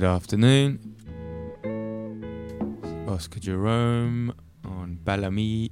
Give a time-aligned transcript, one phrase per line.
[0.00, 0.96] Good afternoon.
[3.06, 4.32] Oscar Jerome
[4.64, 5.68] on Balamii.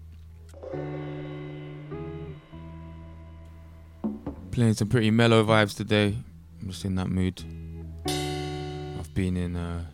[4.50, 6.14] Playing some pretty mellow vibes today.
[6.60, 7.42] I'm just in that mood.
[8.06, 9.86] I've been in a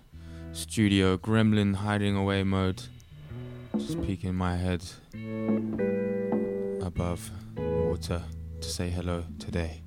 [0.50, 2.83] studio gremlin hiding away mode.
[3.77, 4.83] Just peeking my head
[6.83, 8.21] above water
[8.61, 9.84] to say hello today.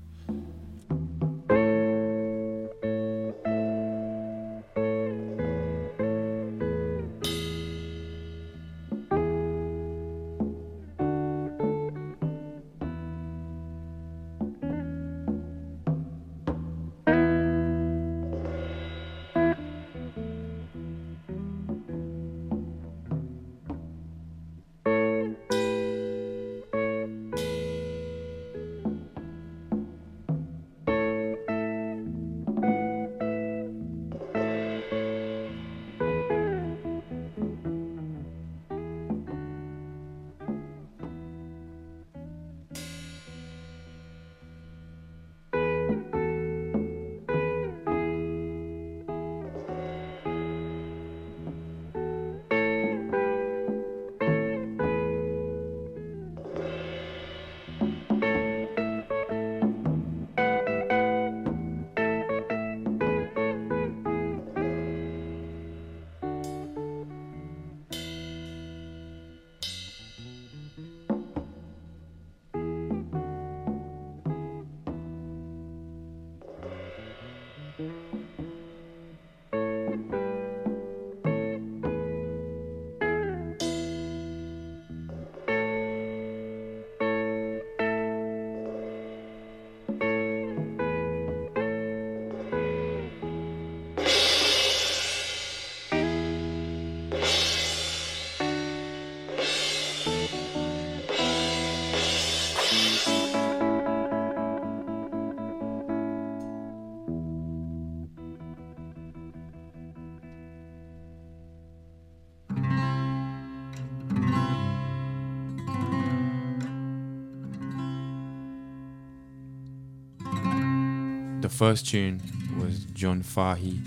[121.58, 122.22] First tune
[122.60, 123.80] was John Fahey.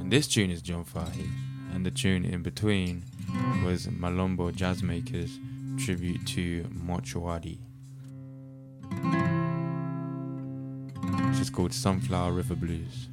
[0.00, 1.28] And this tune is John Fahey.
[1.74, 3.04] And the tune in between
[3.66, 5.38] was Malombo Jazzmakers
[5.84, 7.58] tribute to Mochwadi.
[11.28, 13.08] Which is called Sunflower River Blues.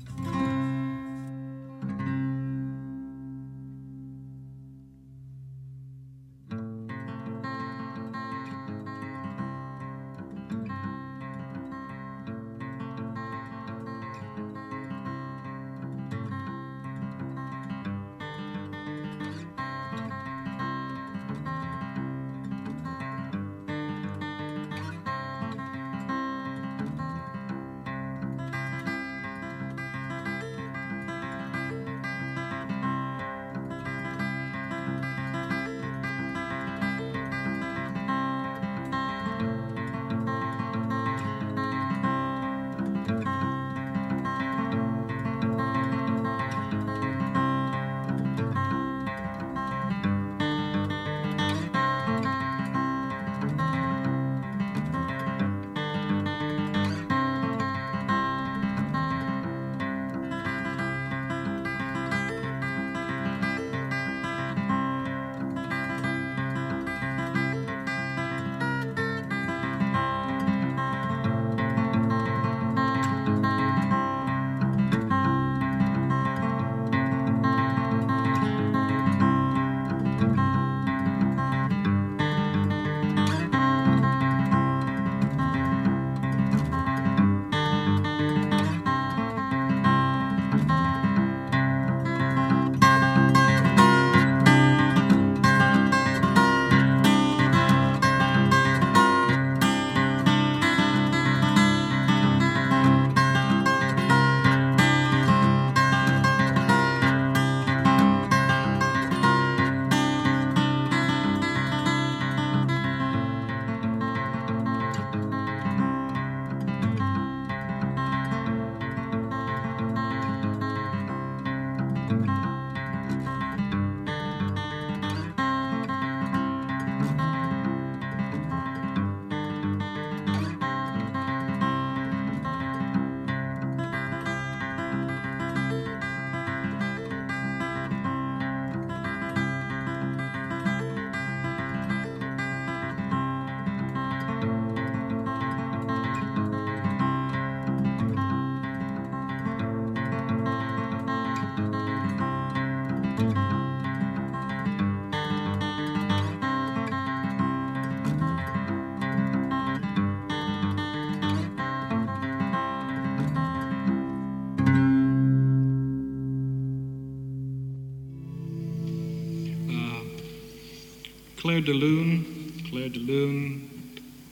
[171.49, 172.25] Claire de Lune,
[172.69, 173.61] Claire de Lune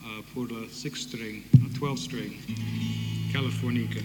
[0.06, 1.42] uh, de 6 string,
[1.80, 2.32] 12 string,
[3.34, 4.02] Californica.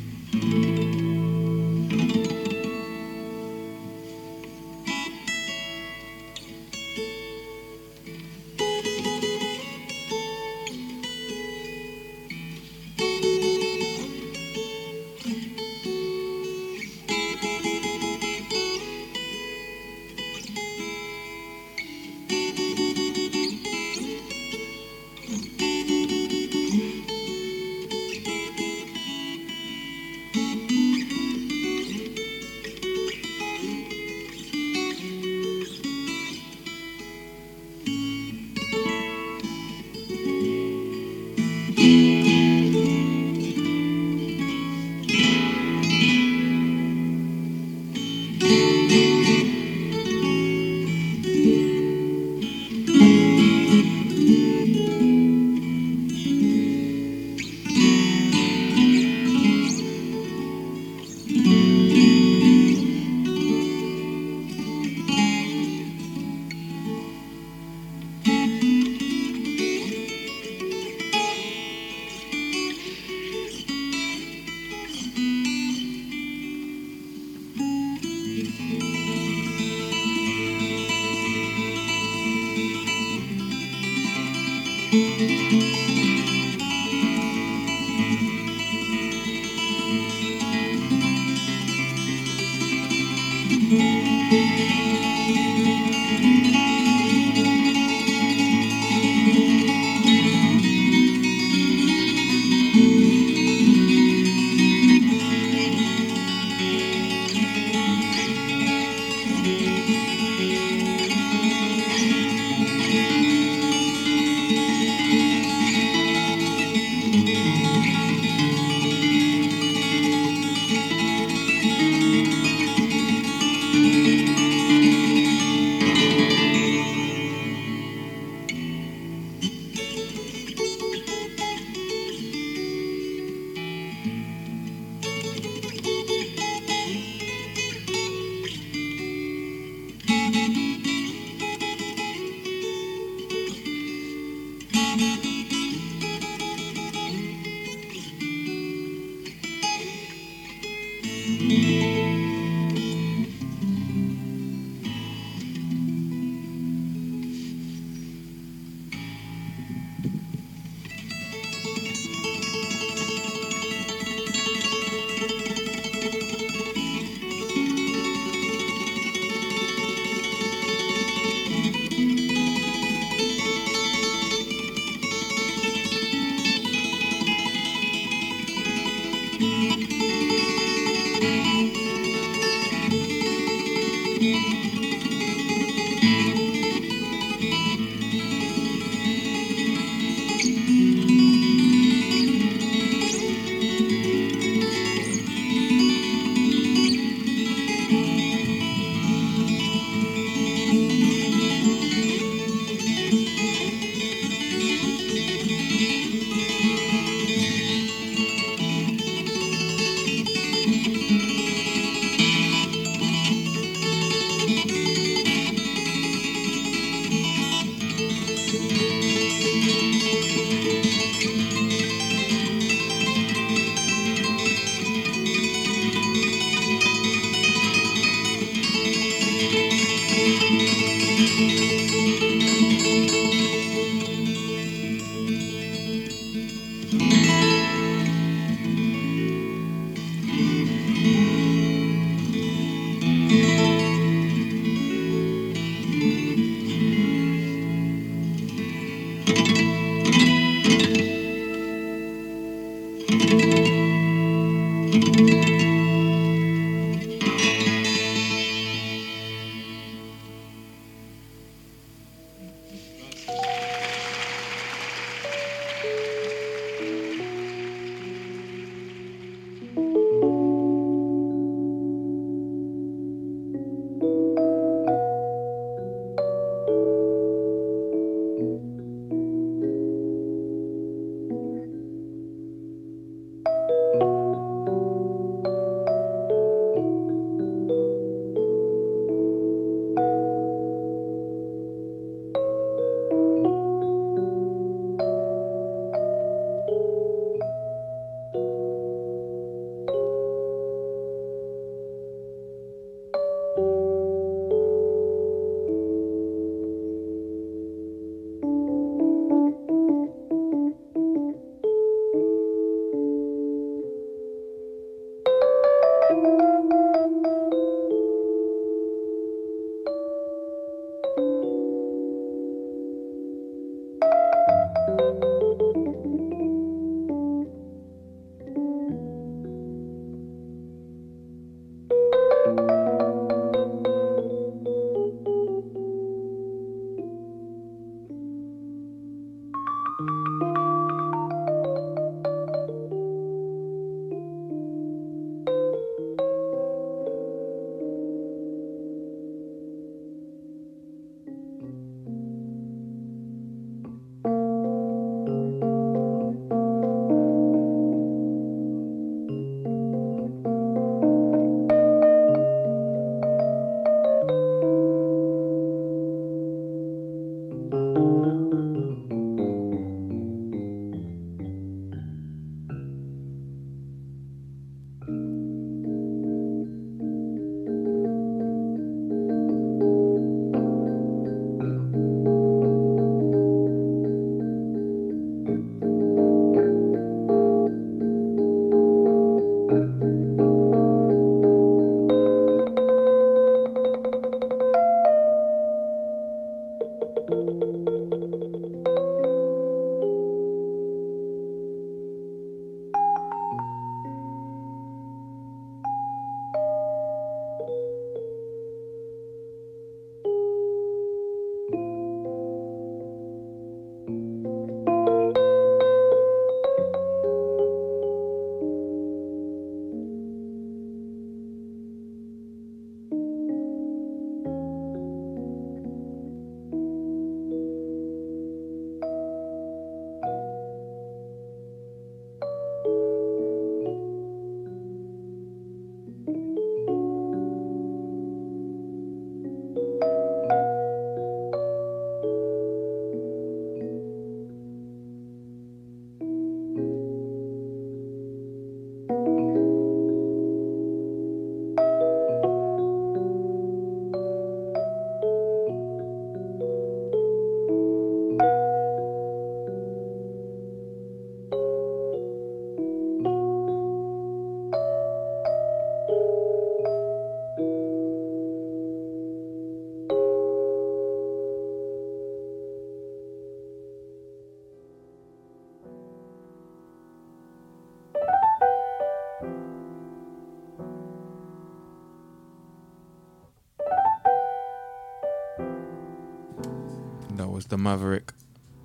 [487.72, 488.34] The Maverick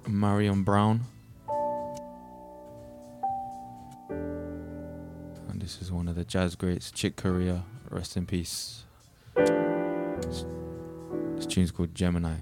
[0.07, 1.01] Marion Brown.
[5.49, 7.65] And this is one of the jazz greats, Chick Corea.
[7.89, 8.85] Rest in peace.
[9.35, 10.45] This,
[11.47, 12.35] tune's called Gemini.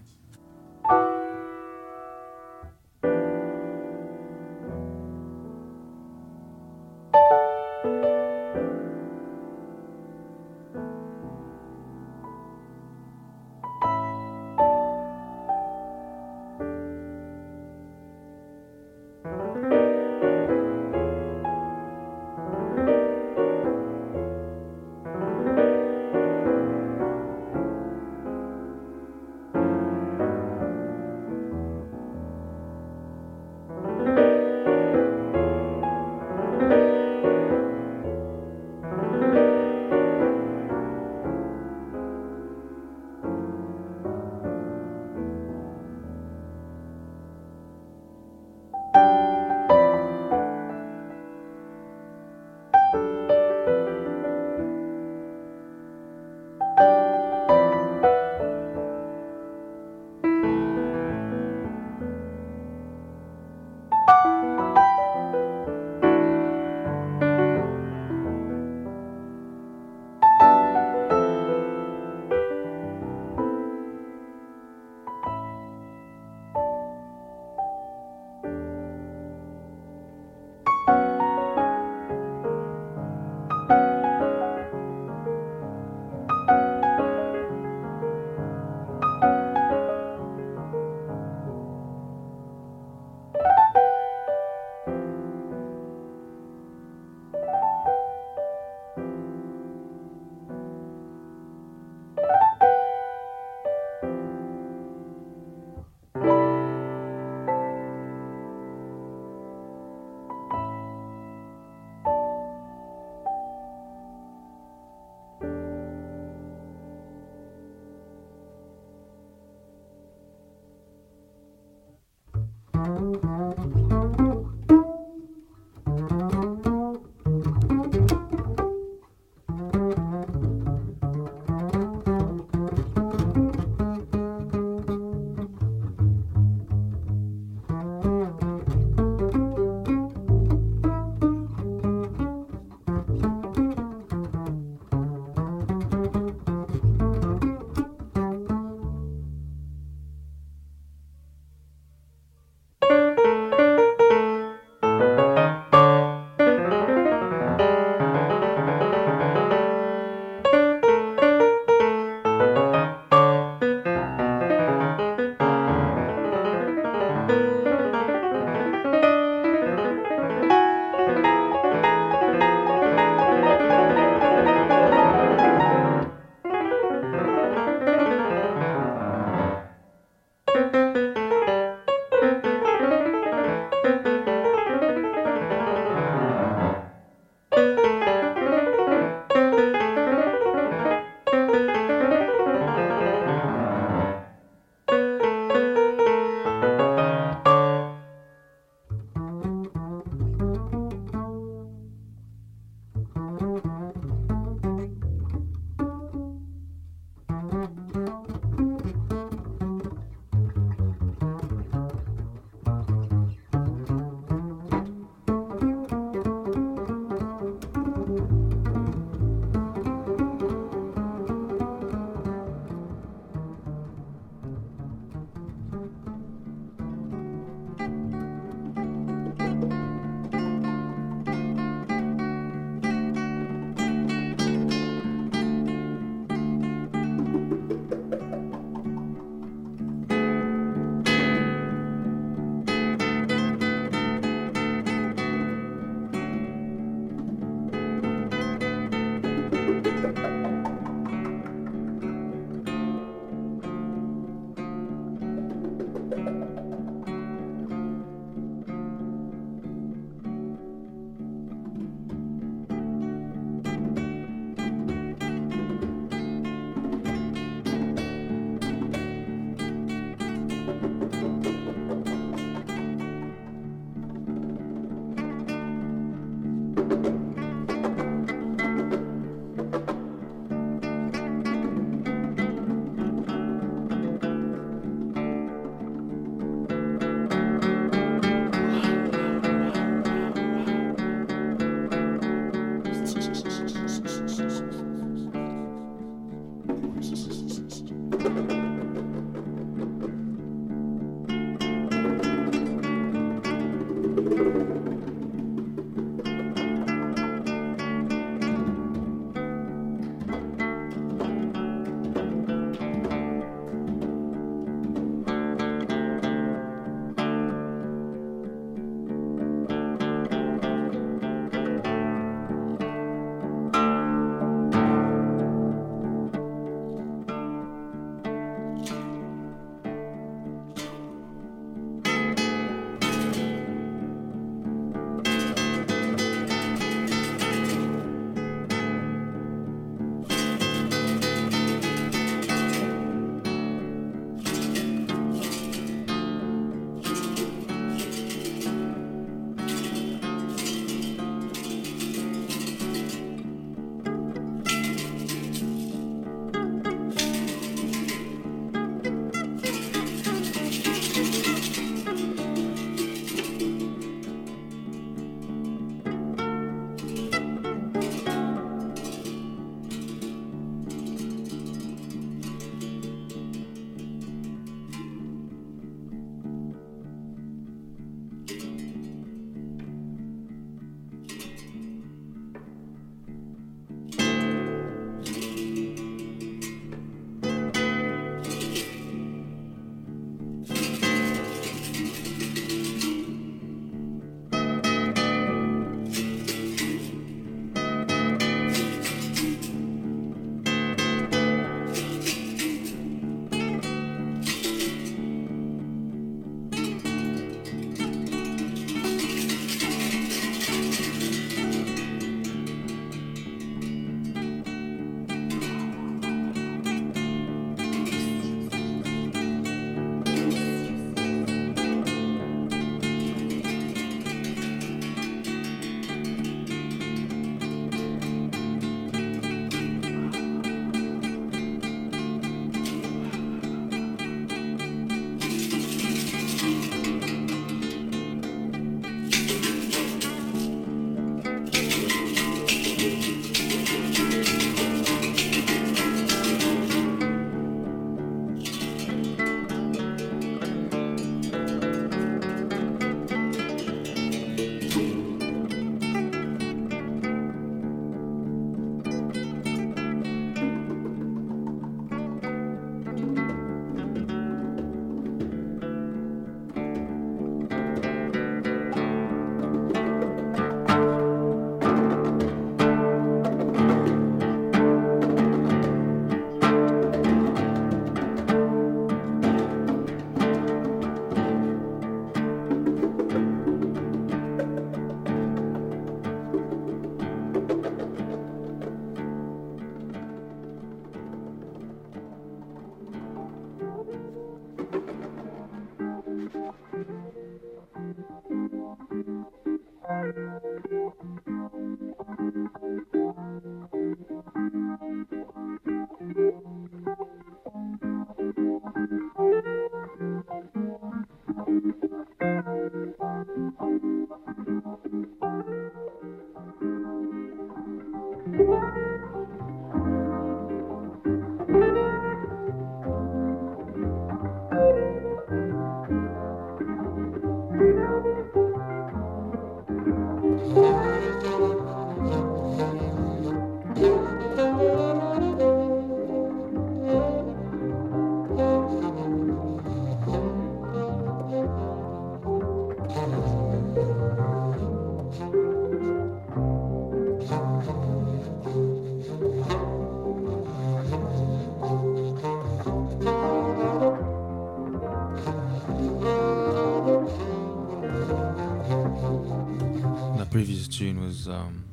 [561.47, 561.85] Um,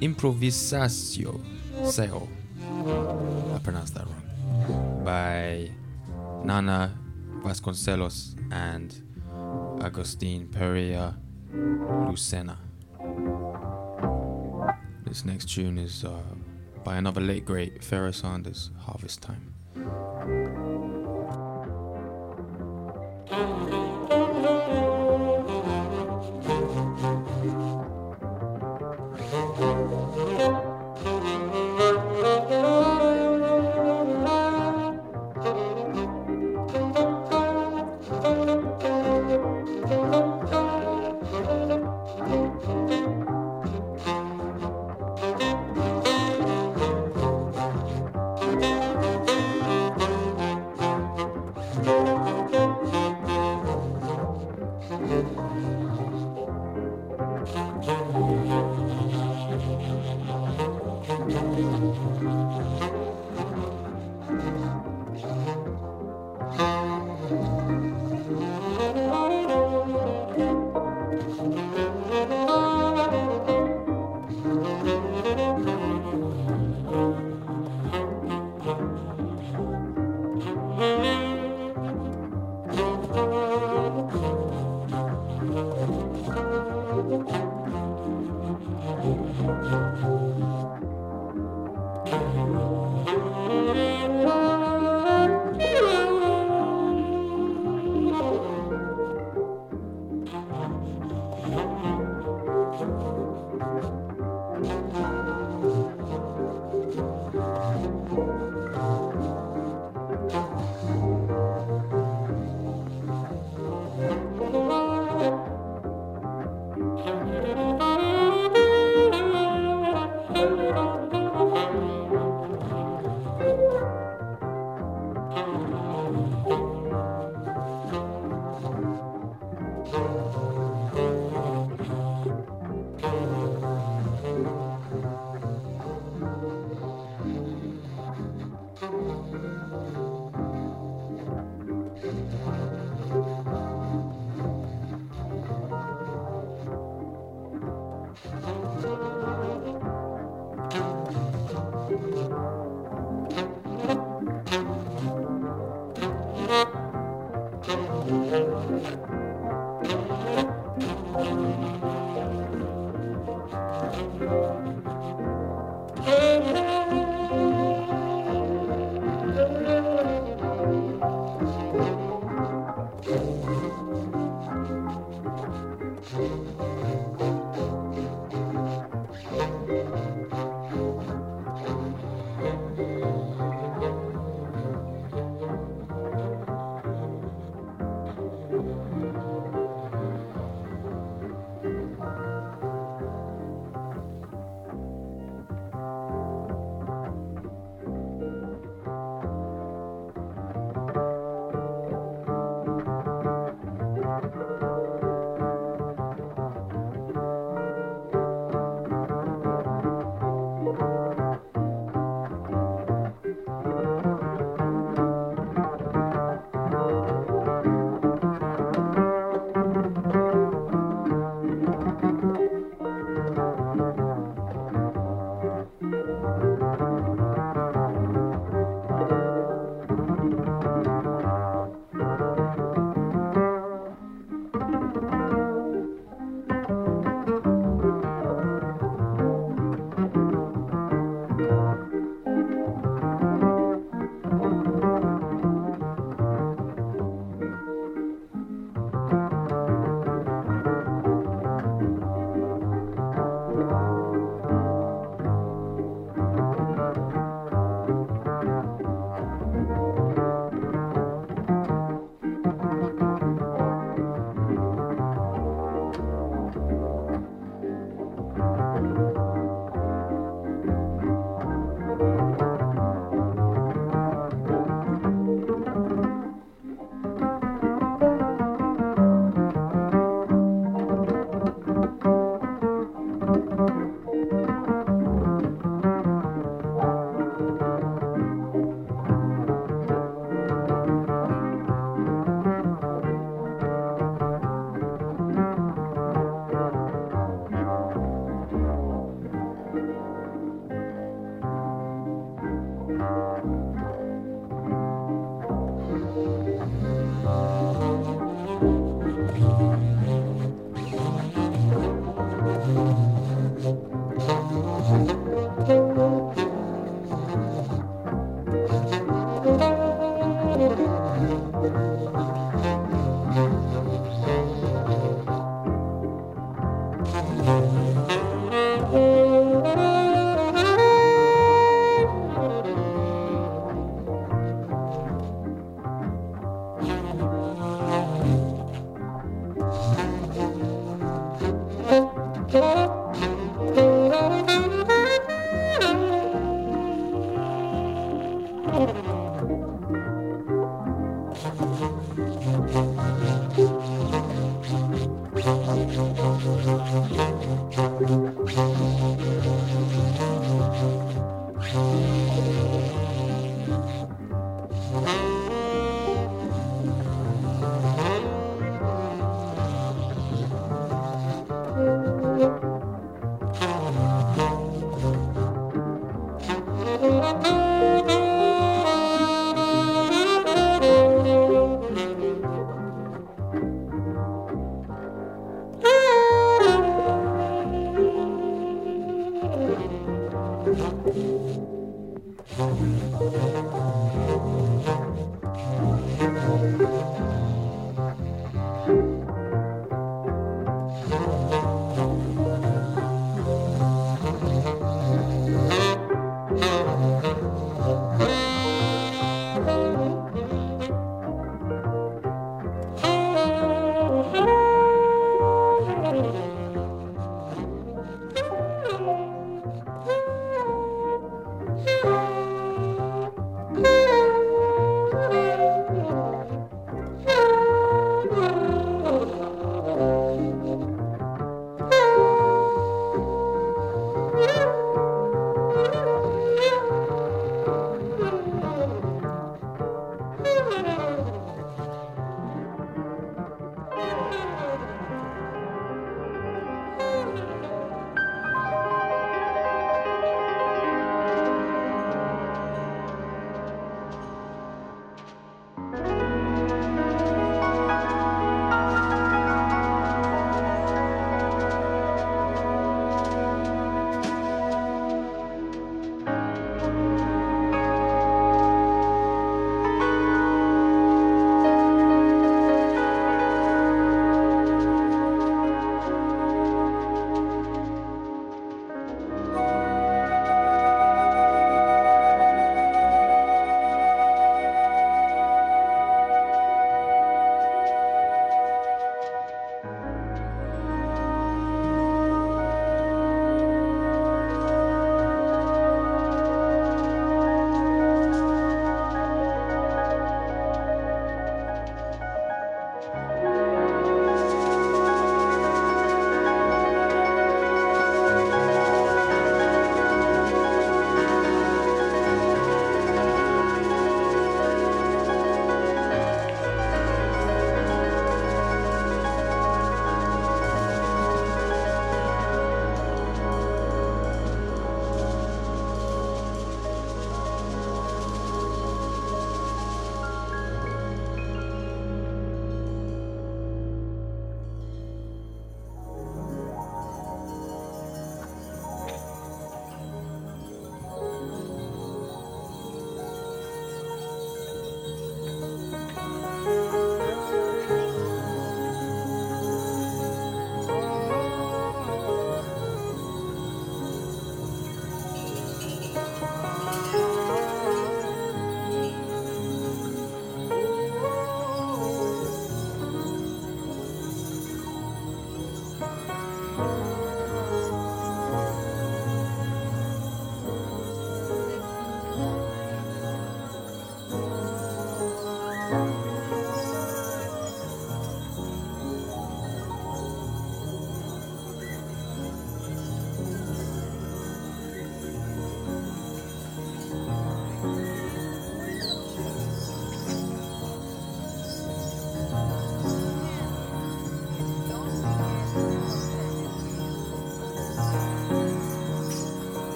[0.00, 1.40] Improvisatio
[1.82, 2.28] Seo.
[3.54, 5.02] I pronounced that wrong.
[5.04, 5.70] By
[6.44, 6.96] Nana
[7.42, 8.94] Vasconcelos and
[9.82, 11.16] Agustin Pereira
[11.52, 12.56] Lucena.
[15.04, 16.20] This next tune is uh,
[16.84, 19.55] by another late great Pharoah Sanders, Harvest Time.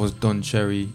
[0.00, 0.88] That was Don Cherry.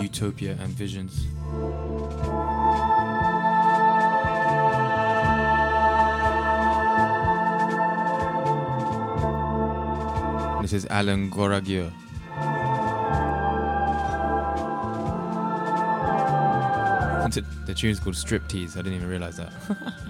[0.00, 1.26] Utopia and Visions.
[10.62, 11.90] This is Alan Goraguer.
[17.66, 18.76] The tune's called Striptease.
[18.76, 19.52] I didn't even realize that.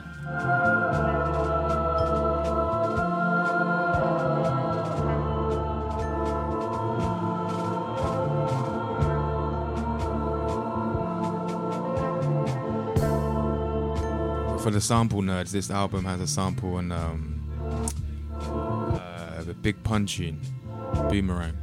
[14.82, 17.40] sample nerds, this album has a sample on um,
[18.34, 20.40] uh, the Big Pun tune,
[21.08, 21.56] Boomerang.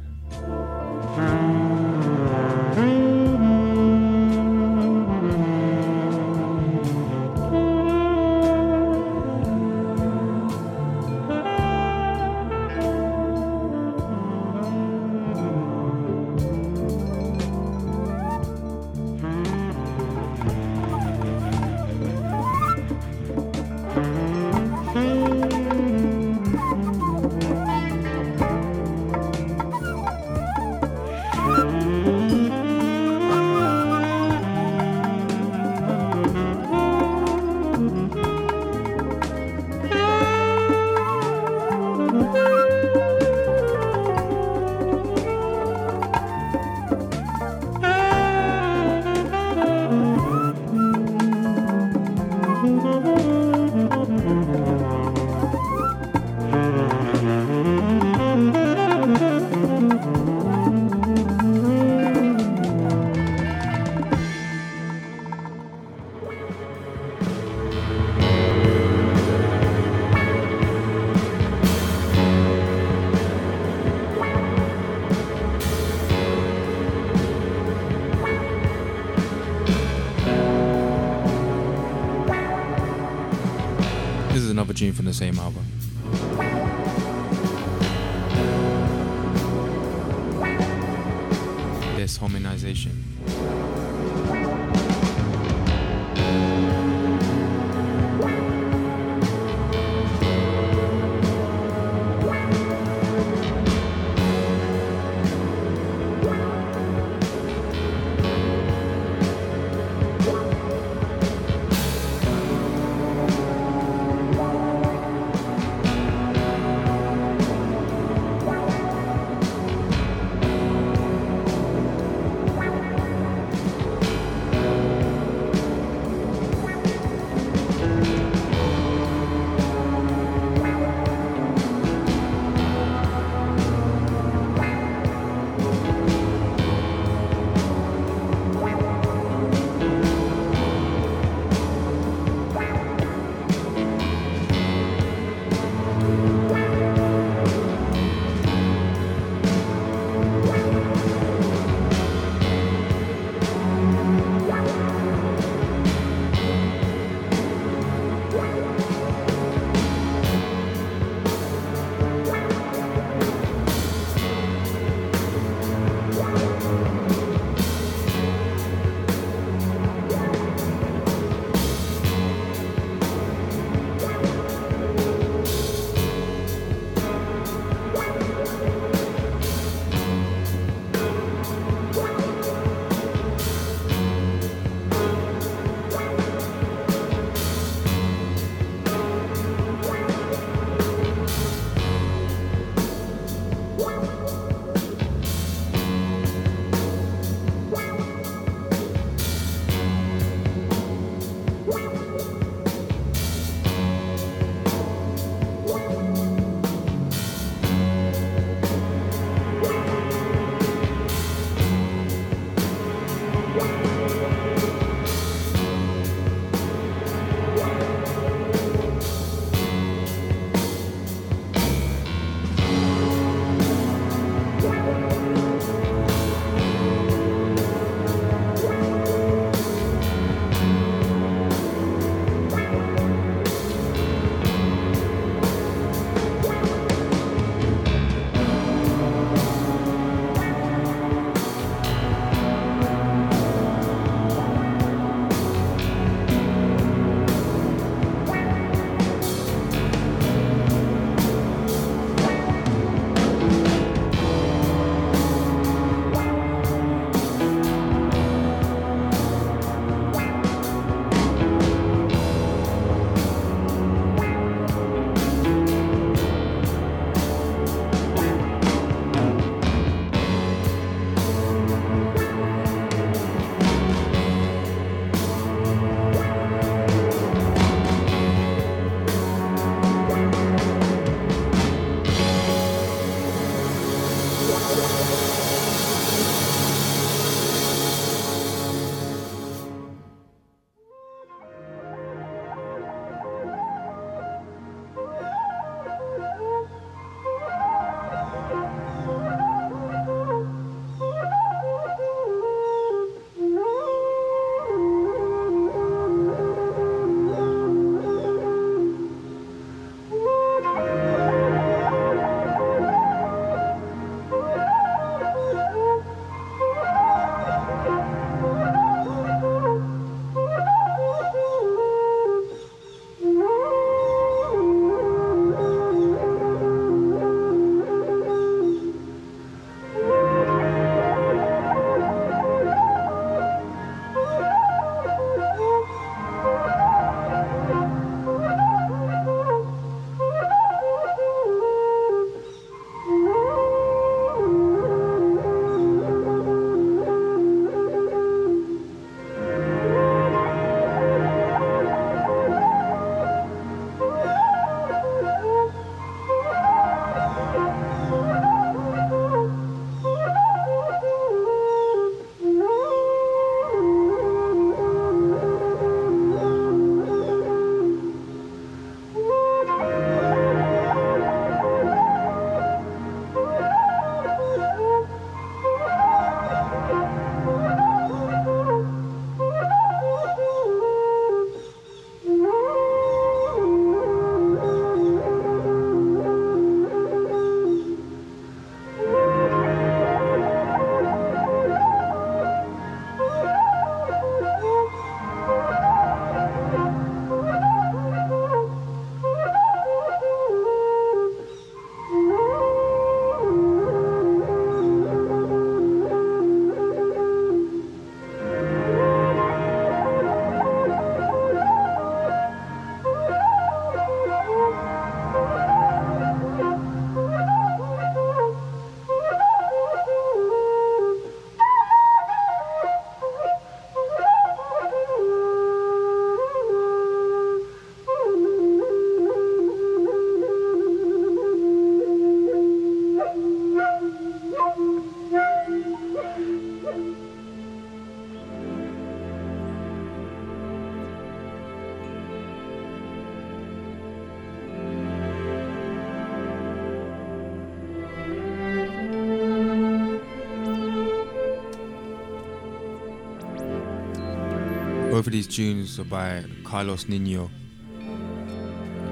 [455.20, 457.50] Both of these tunes are by Carlos Nino.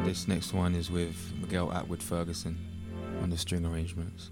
[0.07, 2.57] This next one is with Miguel Atwood Ferguson
[3.21, 4.31] on the string arrangements.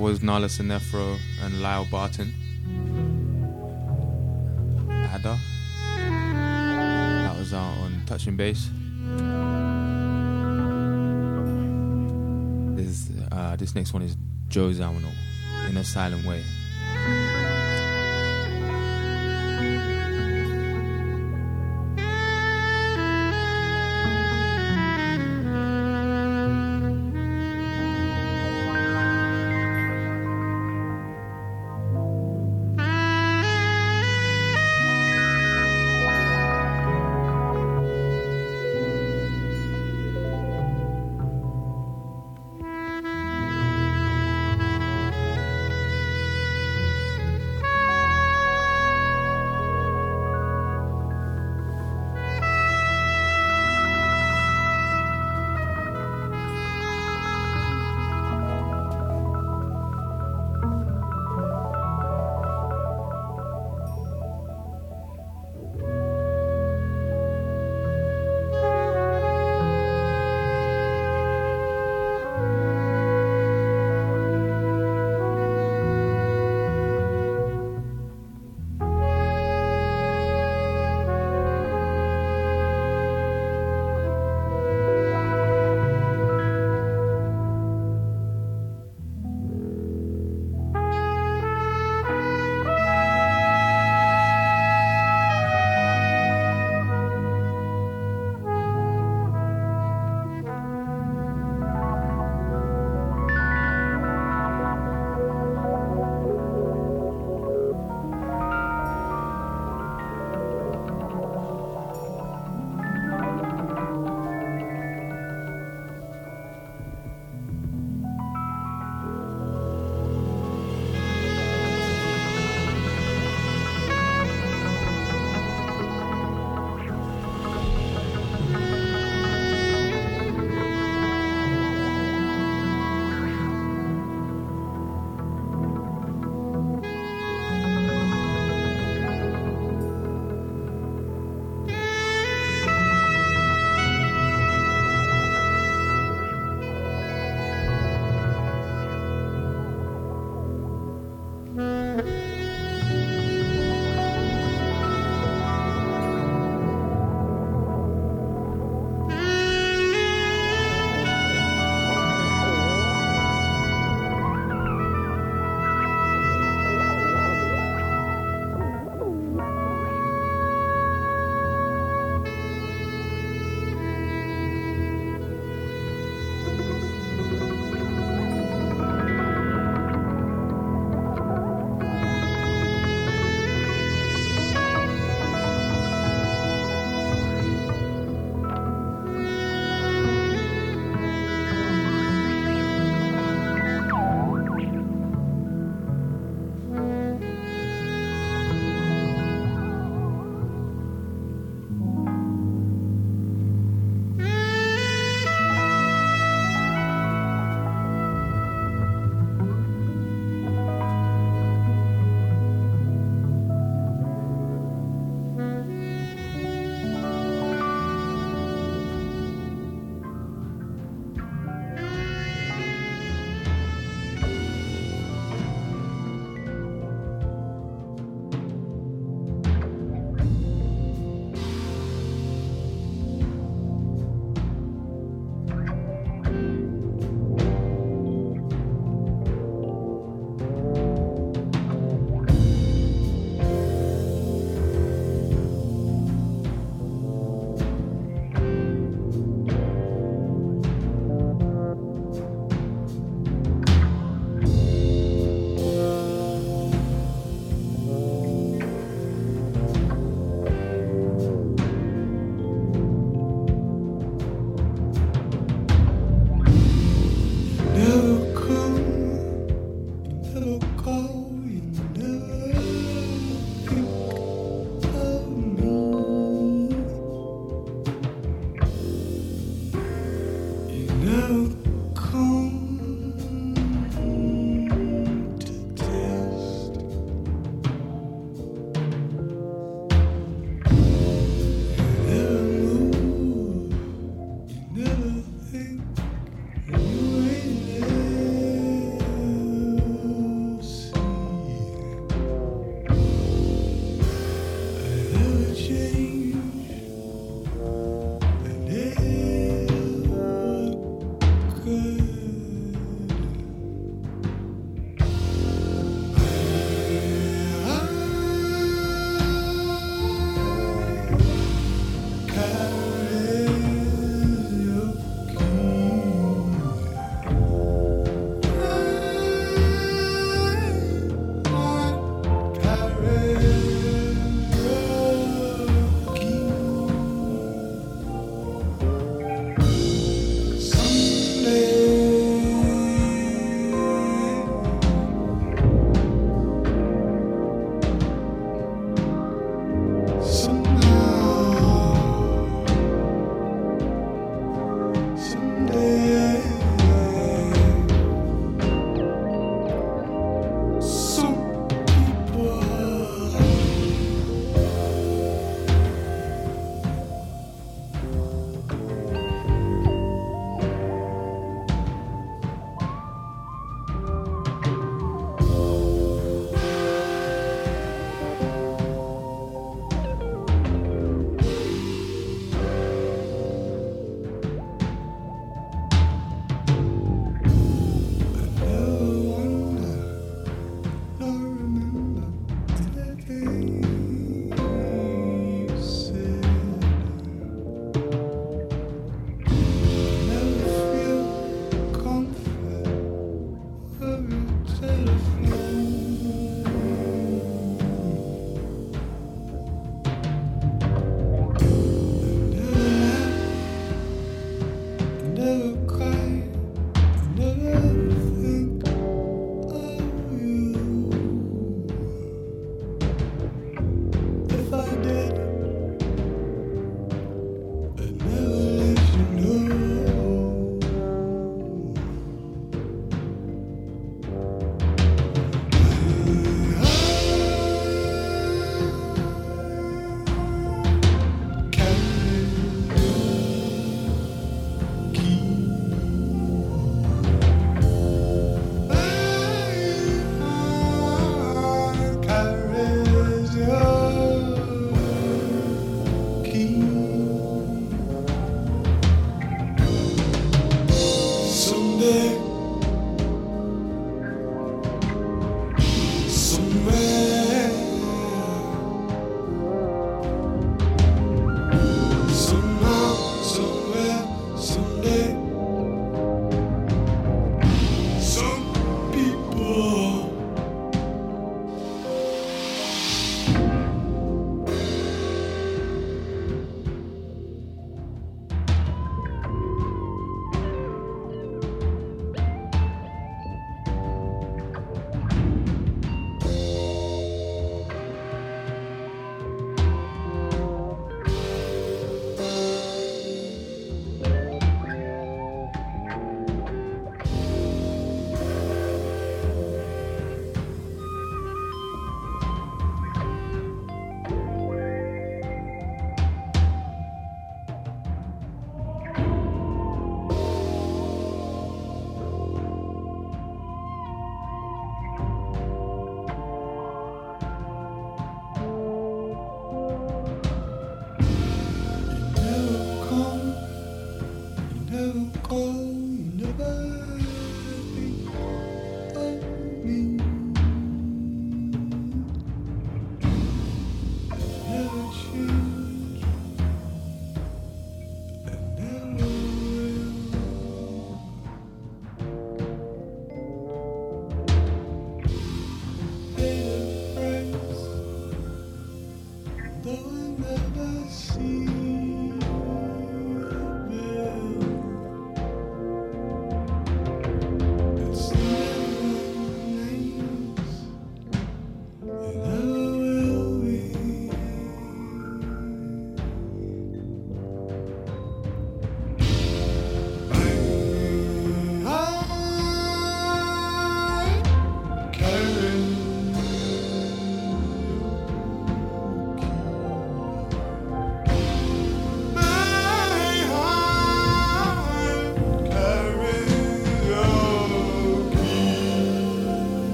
[0.00, 2.32] Was Nala Sinephro and Lyle Barton.
[4.88, 5.38] Ada.
[7.26, 8.70] That was out on Touching Base.
[12.76, 14.16] This uh, this next one is
[14.48, 15.12] Joe Zawinul
[15.68, 16.42] in a silent way.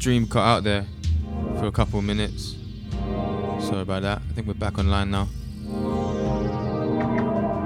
[0.00, 0.86] Stream cut out there
[1.58, 2.56] for a couple of minutes.
[3.60, 4.22] Sorry about that.
[4.30, 5.28] I think we're back online now.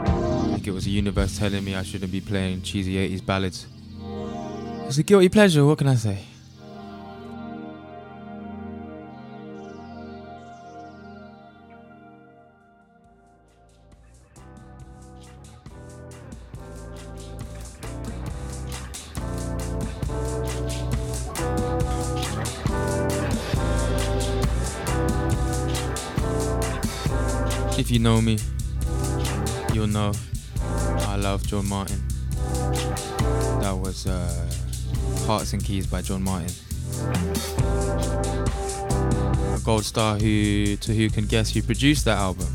[0.02, 3.68] I think it was the universe telling me I shouldn't be playing cheesy 80s ballads.
[4.88, 6.18] It's a guilty pleasure, what can I say?
[27.94, 28.38] You know me,
[29.72, 30.12] you'll know
[31.06, 32.02] I love John Martyn.
[33.60, 34.50] That was uh,
[35.28, 36.50] Hearts and Keys by John Martyn.
[39.54, 42.48] A gold star who to who can guess who produced that album.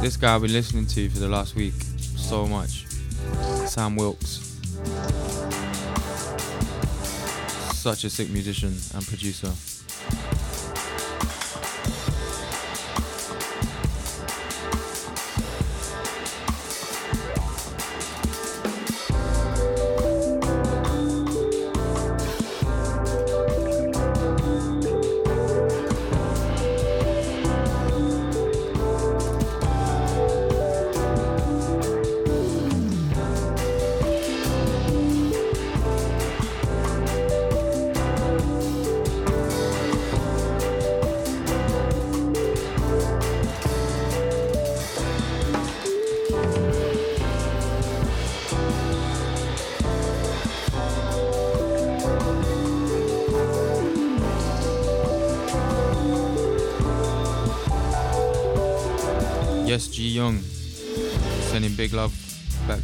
[0.00, 2.86] This guy I've been listening to for the last week so much.
[3.66, 4.60] Sam Wilkes.
[7.74, 9.50] Such a sick musician and producer.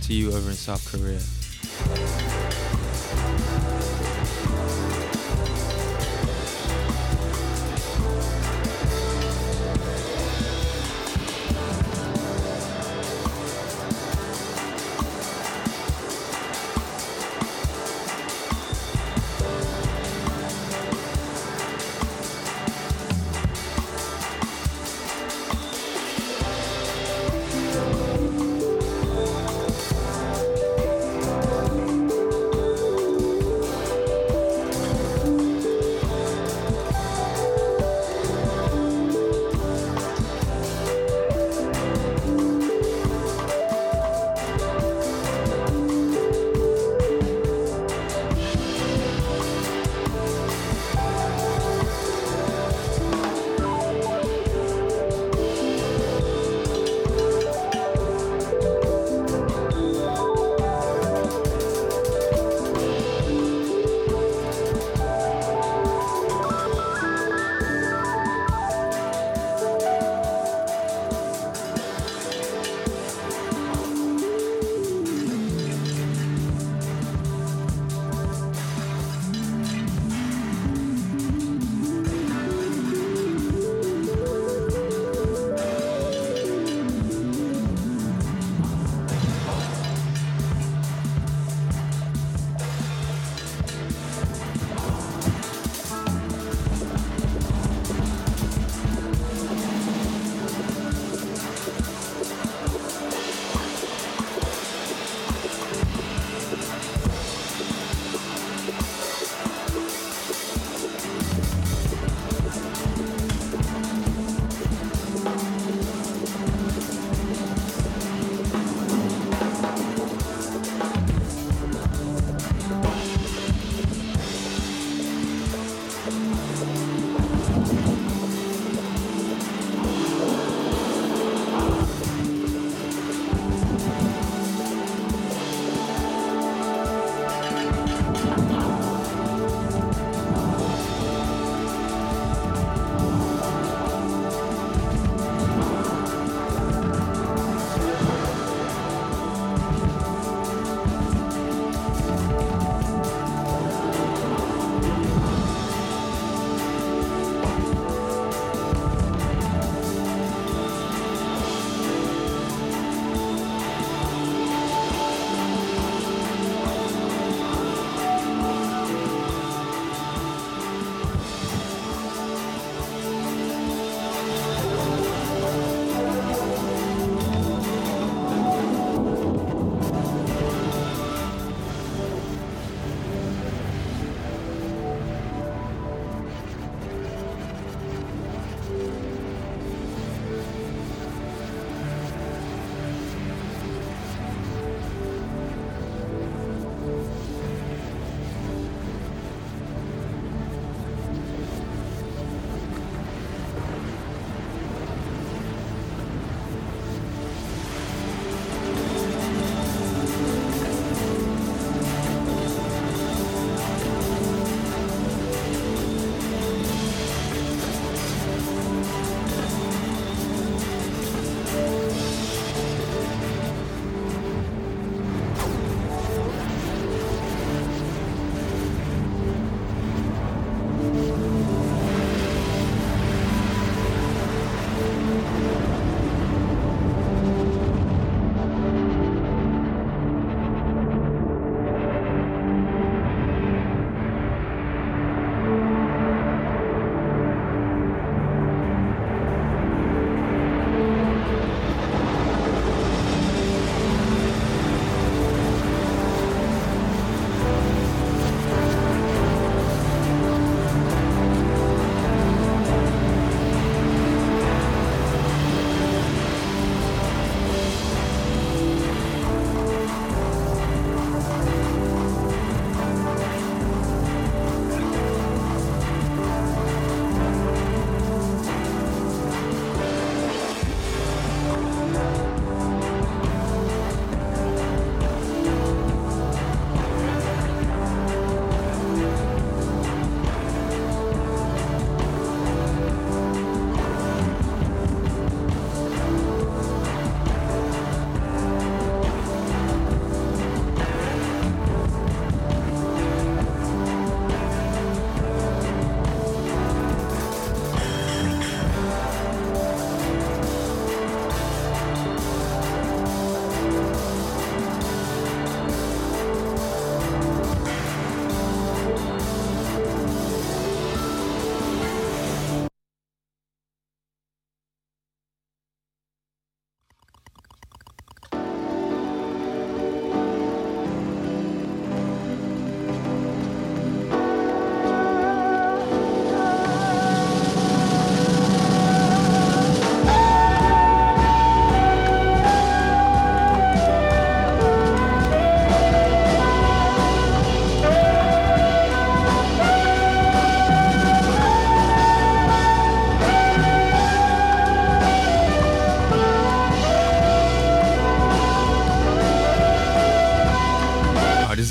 [0.08, 1.20] To you over in South Korea.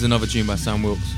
[0.08, 1.17] Another tune by Sam Wilkes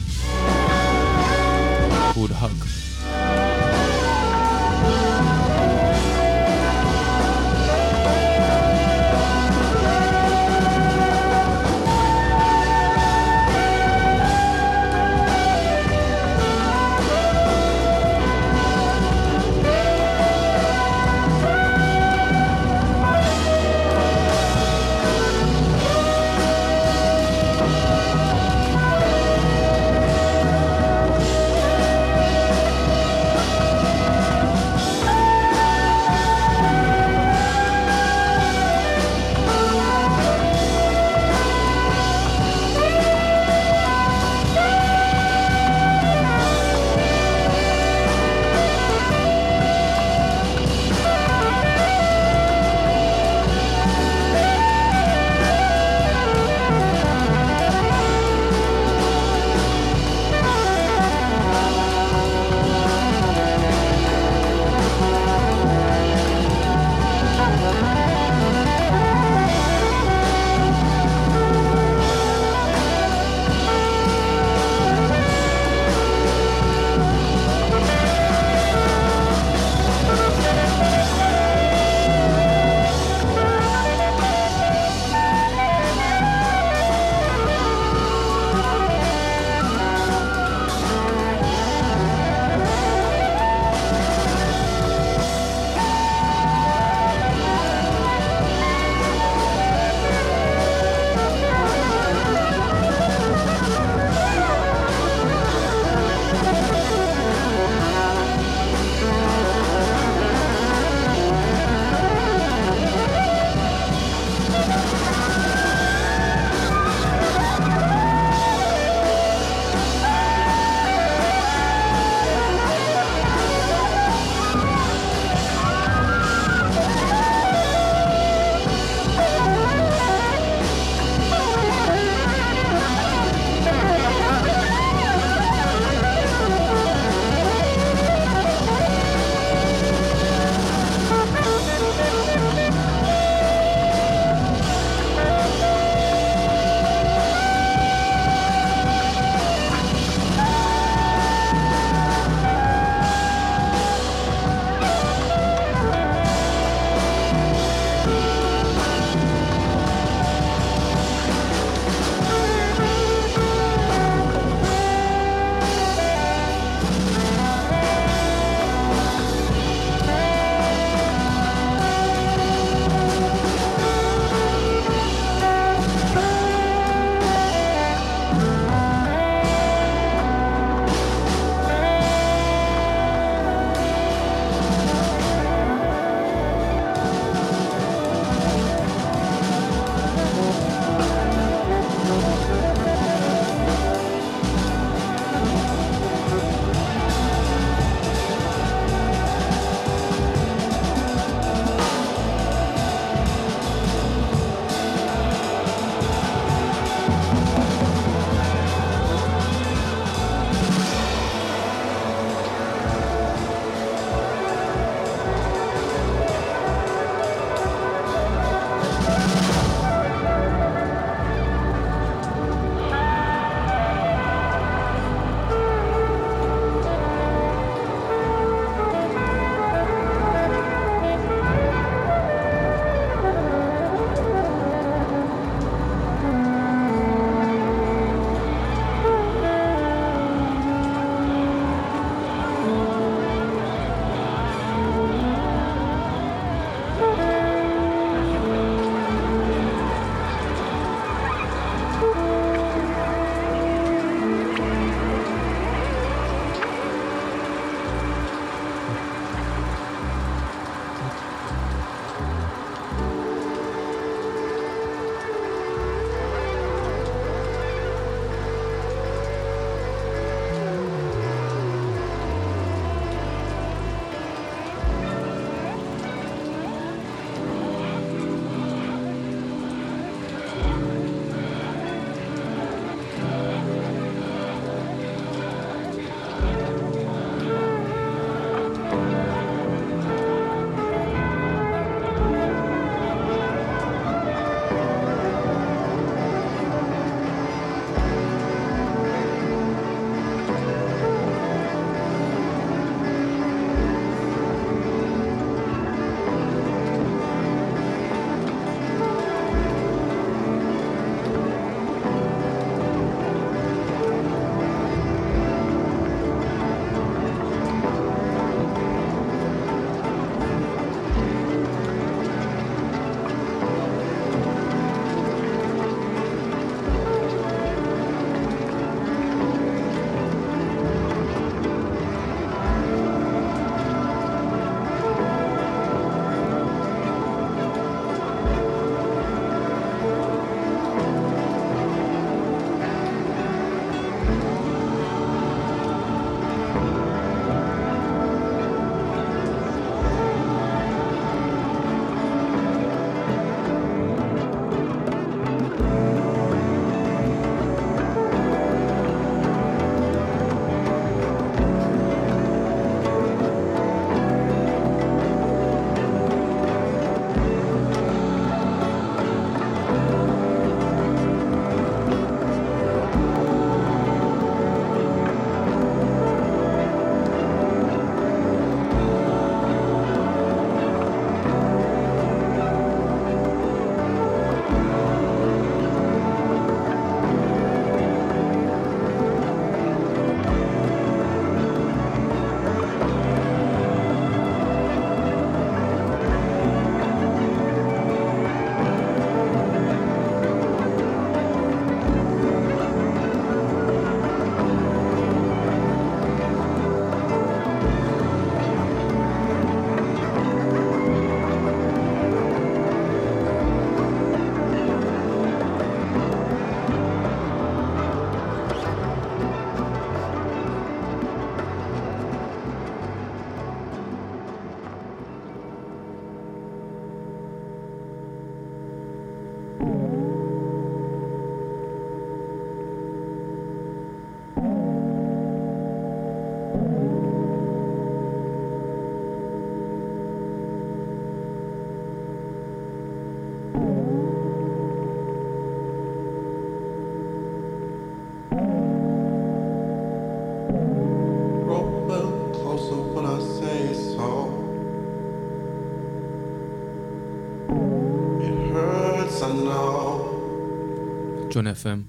[461.50, 462.06] worth FM.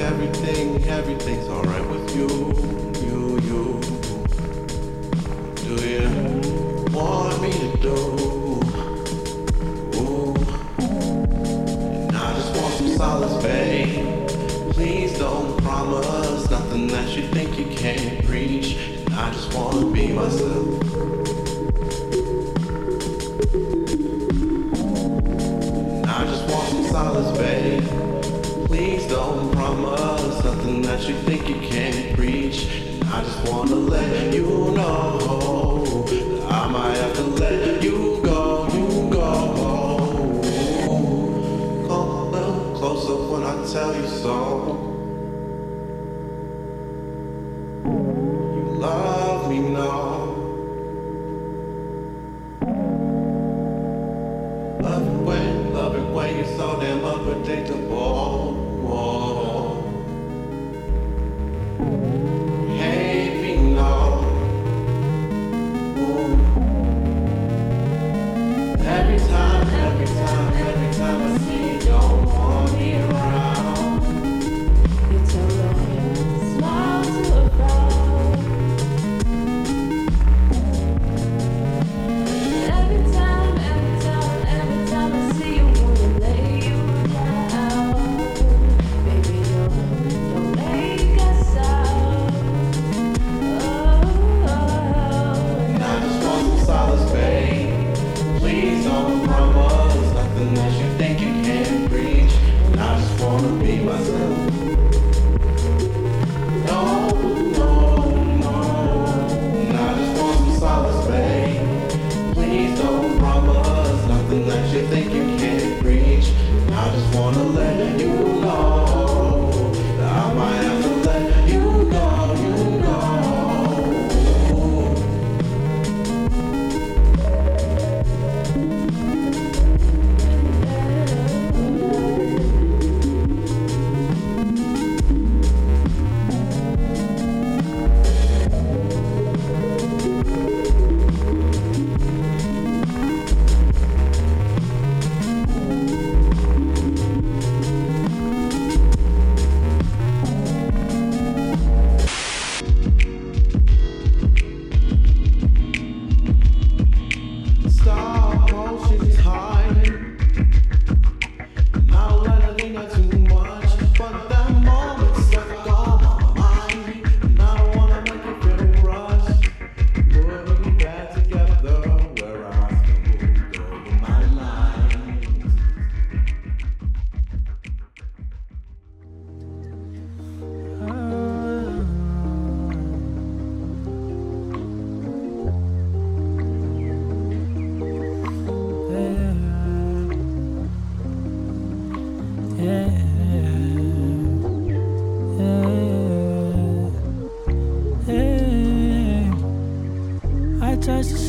[0.00, 2.28] Everything, everything, everything's alright with you,
[3.04, 3.80] you, you.
[5.56, 8.17] Do you want me to do?
[33.50, 33.87] Wanna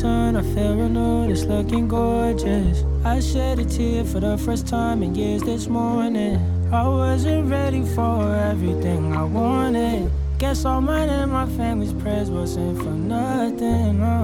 [0.00, 2.84] sun, I feel renewed, it's looking gorgeous.
[3.04, 6.40] I shed a tear for the first time in years this morning.
[6.72, 10.10] I wasn't ready for everything I wanted.
[10.38, 13.98] Guess all mine and my family's prayers wasn't for nothing.
[13.98, 14.20] No.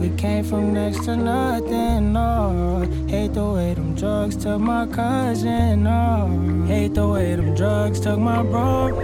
[0.00, 2.86] We came from next to nothing, no.
[3.08, 6.64] Hate the way them drugs took my cousin, no.
[6.68, 8.94] Hate the way them drugs took my bro.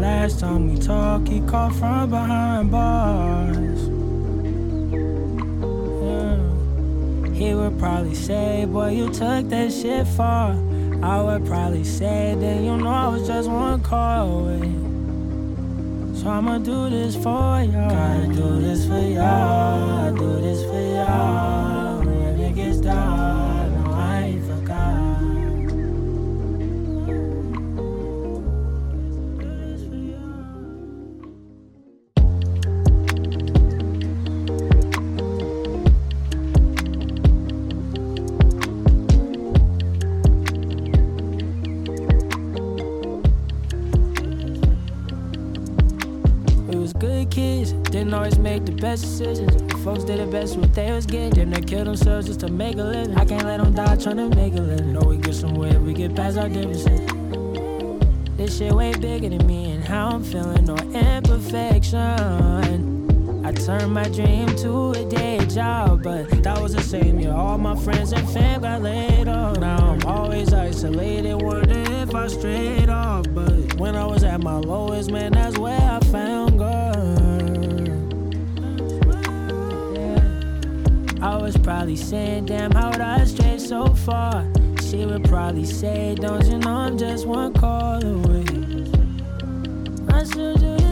[0.00, 3.91] Last time we talked, he called from behind bars.
[7.42, 10.52] He would probably say, Boy, you took that shit far.
[11.02, 14.60] I would probably say, Then you know I was just one call away.
[16.14, 17.90] So I'ma do this for y'all.
[17.90, 20.06] Gotta do this for y'all.
[20.06, 21.71] I do this for y'all.
[48.92, 49.72] Best decisions.
[49.82, 52.74] Folks did the best what they was getting, then they killed themselves just to make
[52.74, 53.16] a living.
[53.16, 54.92] I can't let them die trying to make a living.
[54.92, 57.00] Know we get somewhere, we get past our differences.
[58.36, 62.02] This shit way bigger than me and how I'm feeling, no imperfection.
[63.46, 67.32] I turned my dream to a day job, but that was the same year.
[67.32, 69.56] All my friends and fam got laid off.
[69.56, 73.24] Now I'm always isolated, wondering if I strayed off.
[73.30, 76.51] But when I was at my lowest, man, that's where I found
[81.32, 84.46] I was probably saying, damn, how would I stray so far?
[84.82, 88.44] She would probably say, don't you know I'm just one call away.
[90.10, 90.91] I should do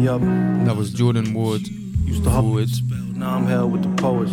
[0.00, 0.20] me up.
[0.66, 1.66] That was Jordan Ward.
[1.68, 2.44] Used to hop.
[3.14, 4.32] Now I'm held with the poets.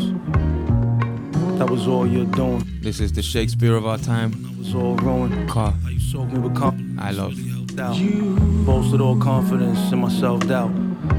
[1.60, 2.64] That was all you're doing.
[2.81, 4.31] This is the Shakespeare of our time.
[4.31, 5.49] That was all ruined.
[5.49, 5.73] Car.
[5.84, 6.99] Me with confidence.
[6.99, 7.35] I love.
[7.76, 7.98] doubt.
[8.65, 10.72] Boasted all confidence in my self doubt.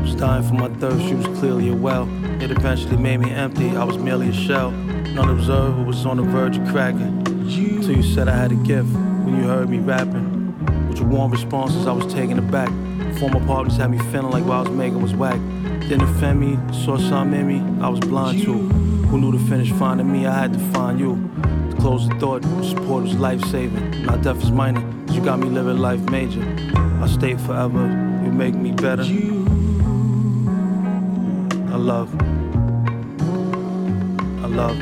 [0.02, 2.08] Was dying for my thirst, she was clearly a well.
[2.42, 4.70] It eventually made me empty, I was merely a shell.
[4.70, 7.24] None observer was on the verge of cracking.
[7.24, 8.90] Till you said I had a gift
[9.24, 10.28] when you heard me rapping.
[10.88, 12.70] With your warm responses, I was taken aback.
[13.18, 15.40] Former partners had me feeling like what I was making was whack.
[15.88, 18.52] Didn't offend me, saw something in me, I was blind to.
[18.52, 21.18] Who knew to finish finding me, I had to find you.
[21.70, 24.04] To close the thought, support was life saving.
[24.04, 26.44] Not death is minor, 'cause you got me living life major.
[27.02, 27.88] I stay forever,
[28.24, 29.02] you make me better.
[31.72, 32.14] I love.
[34.44, 34.76] I love.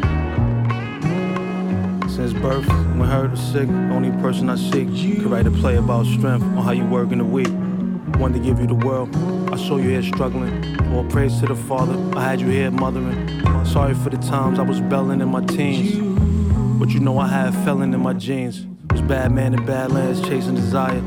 [2.11, 2.69] Since birth,
[2.99, 4.89] when hurt or sick, only person I seek
[5.21, 7.49] could write a play about strength on how you work in the week.
[8.19, 9.15] One to give you the world,
[9.53, 10.81] I saw you here struggling.
[10.95, 13.29] All praise to the Father, I had you here mothering.
[13.67, 15.97] Sorry for the times I was belling in my teens.
[16.81, 18.67] But you know I had felon in my jeans.
[18.91, 20.99] Was bad man in badlands chasing desire.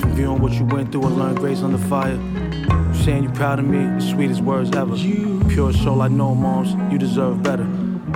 [0.00, 2.14] From viewing what you went through, I learned grace under fire.
[2.14, 4.96] You saying you proud of me, the sweetest words ever.
[4.96, 7.64] Pure soul, I know, moms, you deserve better.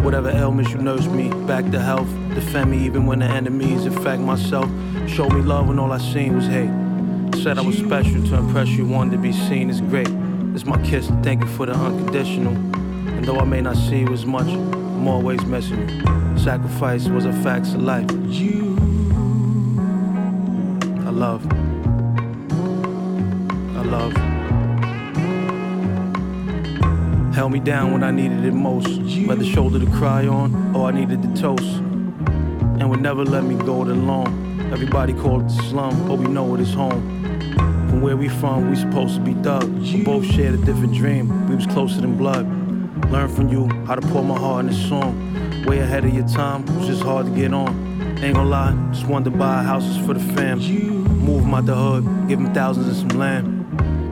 [0.03, 2.09] Whatever ailments you nursed me, back to health.
[2.35, 4.71] Defend me even when the enemies infect myself.
[5.07, 6.88] Show me love when all I seen was hate.
[7.37, 10.09] Said I was special to impress you, wanted to be seen as great.
[10.55, 12.53] It's my kiss, to thank you for the unconditional.
[12.53, 16.39] And though I may not see you as much, I'm always missing you.
[16.39, 18.11] Sacrifice was a fact of life.
[18.29, 18.77] You,
[21.07, 21.47] I love.
[23.77, 24.13] I love.
[27.35, 28.89] Held me down when I needed it most.
[29.27, 31.63] Whether shoulder to cry on or I needed to toast.
[31.63, 34.71] And would never let me go it alone.
[34.73, 37.18] Everybody called it the slum, but we know it is home.
[38.01, 39.69] Where we from, we supposed to be thug.
[39.83, 41.49] We both shared a different dream.
[41.49, 42.47] We was closer than blood.
[43.11, 45.65] Learn from you how to pour my heart in a song.
[45.67, 47.69] Way ahead of your time, it was just hard to get on.
[48.23, 50.59] Ain't gonna lie, just wanted to buy houses for the fam.
[50.59, 53.67] Move 'em out the hood, give 'em thousands and some land.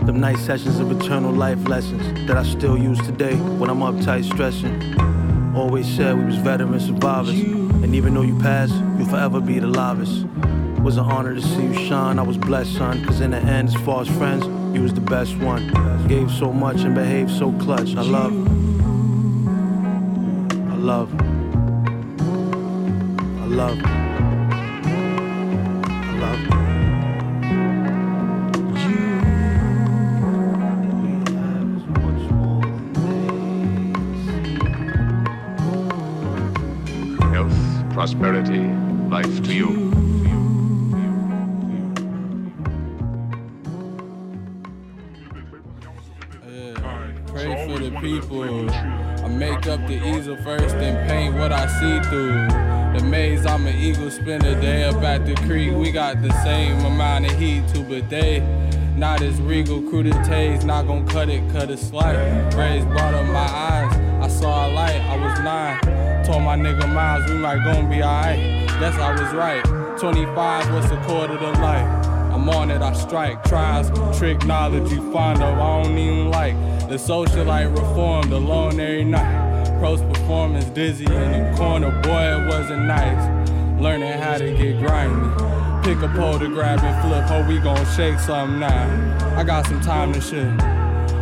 [0.04, 4.24] Them night sessions of eternal life lessons that I still use today when I'm uptight
[4.24, 4.74] stressing.
[5.54, 7.40] Always said we was veteran survivors.
[7.82, 10.26] And even though you passed, you'll forever be the livest.
[10.86, 13.04] Was an honor to see you shine, I was blessed, son.
[13.04, 15.66] Cause in the end, as far as friends, you was the best one.
[16.06, 17.96] Gave so much and behaved so clutch.
[17.96, 18.32] I love.
[20.70, 21.12] I love.
[23.40, 23.80] I love.
[26.04, 26.38] I love.
[37.92, 38.68] Prosperity,
[39.08, 39.85] life to you.
[49.68, 52.46] Up the easel first and paint what I see through.
[52.96, 54.54] The maze, I'm an eagle spinner.
[54.60, 55.74] They up at the creek.
[55.74, 58.38] We got the same amount of heat too, but they
[58.96, 59.80] not as regal.
[59.80, 62.14] Crudités not gon' cut it, cut it slight.
[62.54, 63.92] Rays brought up my eyes.
[64.22, 65.00] I saw a light.
[65.00, 66.24] I was nine.
[66.24, 68.38] Told my nigga Miles we might gon' be alright.
[68.78, 69.64] Guess I was right.
[69.98, 72.06] 25, what's a quarter to life?
[72.32, 73.42] I'm on it, I strike.
[73.42, 75.58] Trials, trick knowledge you find of.
[75.58, 76.54] I don't even like
[76.88, 79.45] the socialite reform, the alone every night.
[79.78, 83.80] Pros performance dizzy in the corner, boy, it wasn't nice.
[83.80, 85.28] Learning how to get grimy.
[85.84, 89.36] Pick a pole to grab and flip, hope we gon' shake something now.
[89.36, 90.60] I got some time to shit.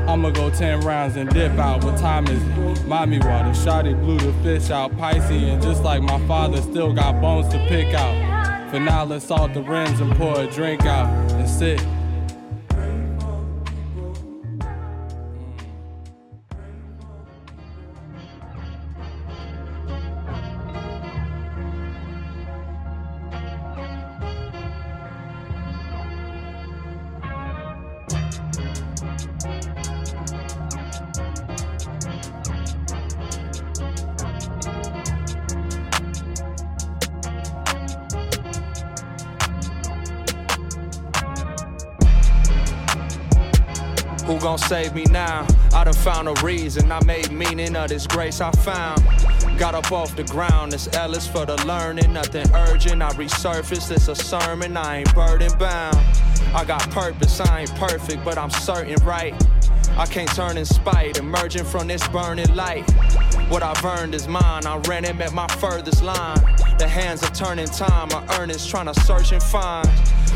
[0.08, 1.82] I'ma go 10 rounds and dip out.
[1.82, 2.86] What time is it?
[2.86, 3.50] Mommy water.
[3.50, 4.96] Shotty blew the fish out.
[4.98, 8.70] Pisces, and just like my father, still got bones to pick out.
[8.70, 11.80] For now, let's salt the rims and pour a drink out and sit.
[44.34, 45.46] Who gon' save me now?
[45.72, 46.90] I done found a reason.
[46.90, 49.00] I made meaning of this grace I found.
[49.60, 52.12] Got up off the ground, this Ellis for the learning.
[52.12, 53.00] Nothing urgent.
[53.00, 54.76] I resurfaced, it's a sermon.
[54.76, 55.96] I ain't burden bound.
[56.52, 59.34] I got purpose, I ain't perfect, but I'm certain right.
[59.96, 62.90] I can't turn in spite, emerging from this burning light.
[63.48, 64.66] What I've earned is mine.
[64.66, 66.40] I ran him at my furthest line.
[66.78, 69.88] The hands are turning time, my earnest trying to search and find.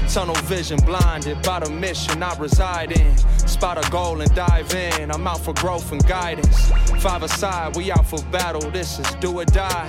[0.08, 3.16] Tunnel vision blinded by the mission I reside in.
[3.46, 5.10] Spot a goal and dive in.
[5.10, 6.70] I'm out for growth and guidance.
[7.02, 8.70] Five aside, we out for battle.
[8.70, 9.86] This is do or die.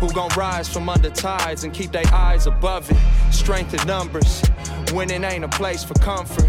[0.00, 2.96] Who gon' rise from under tides and keep their eyes above it?
[3.30, 4.42] Strength in numbers.
[4.94, 6.48] Winning ain't a place for comfort.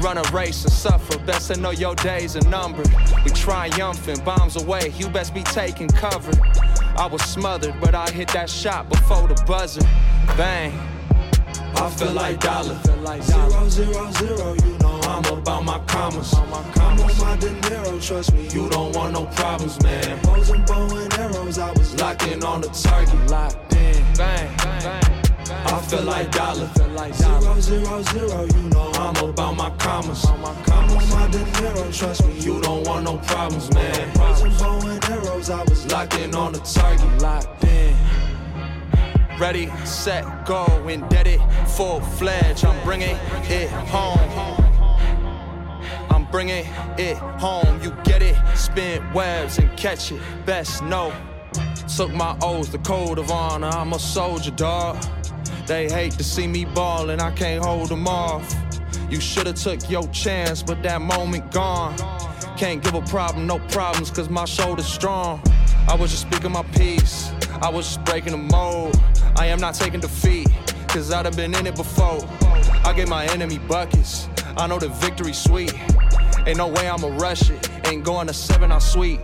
[0.00, 1.16] Run a race or suffer.
[1.20, 2.92] Best to know your days are numbered.
[3.24, 4.92] We triumphant, bombs away.
[4.96, 6.32] You best be taking cover.
[6.96, 9.82] I was smothered, but I hit that shot before the buzzer.
[10.36, 10.97] Bang.
[11.80, 12.76] I feel like dollar.
[13.22, 16.34] Zero, zero, zero, you know I'm about my commas.
[16.34, 20.18] I'm on my De Niro, trust me, you don't want no problems, man.
[20.20, 23.30] Posing bow and arrows, I was locked in on the target.
[23.30, 25.02] Locked in, bang, bang.
[25.50, 26.68] I feel like dollar.
[27.12, 30.24] Zero, zero, zero, you know I'm about my commas.
[30.24, 30.54] I'm on
[31.10, 34.12] my De Niro, trust me, you don't want no problems, man.
[34.14, 37.22] Posing bow and arrows, I was locked in on the target.
[37.22, 37.94] Locked in.
[39.38, 42.64] Ready, set, go, indebted, full fledged.
[42.64, 44.18] I'm bringing it home.
[46.10, 46.66] I'm bringing
[46.98, 47.80] it home.
[47.80, 50.20] You get it, spin webs and catch it.
[50.44, 51.12] Best know.
[51.96, 53.68] Took my oaths, the code of honor.
[53.68, 55.00] I'm a soldier, dog.
[55.68, 58.52] They hate to see me ballin', I can't hold them off.
[59.08, 61.96] You should've took your chance, but that moment gone.
[62.56, 65.40] Can't give a problem, no problems, cause my shoulder's strong.
[65.88, 67.32] I was just speaking my piece,
[67.62, 69.00] I was just breaking the mold.
[69.36, 70.48] I am not taking defeat,
[70.88, 72.20] cause I done been in it before.
[72.84, 74.28] I gave my enemy buckets,
[74.58, 75.72] I know the victory's sweet.
[76.46, 77.70] Ain't no way I'ma rush it.
[77.86, 79.20] Ain't going to seven, I'm sweet.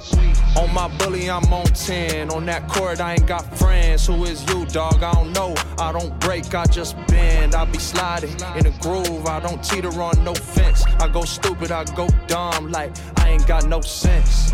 [0.57, 2.31] On my bully, I'm on 10.
[2.31, 4.07] On that court, I ain't got friends.
[4.07, 5.03] Who is you, dog?
[5.03, 5.55] I don't know.
[5.79, 7.55] I don't break, I just bend.
[7.55, 9.27] I be sliding in a groove.
[9.27, 10.85] I don't teeter on no fence.
[11.01, 12.71] I go stupid, I go dumb.
[12.71, 14.53] Like I ain't got no sense.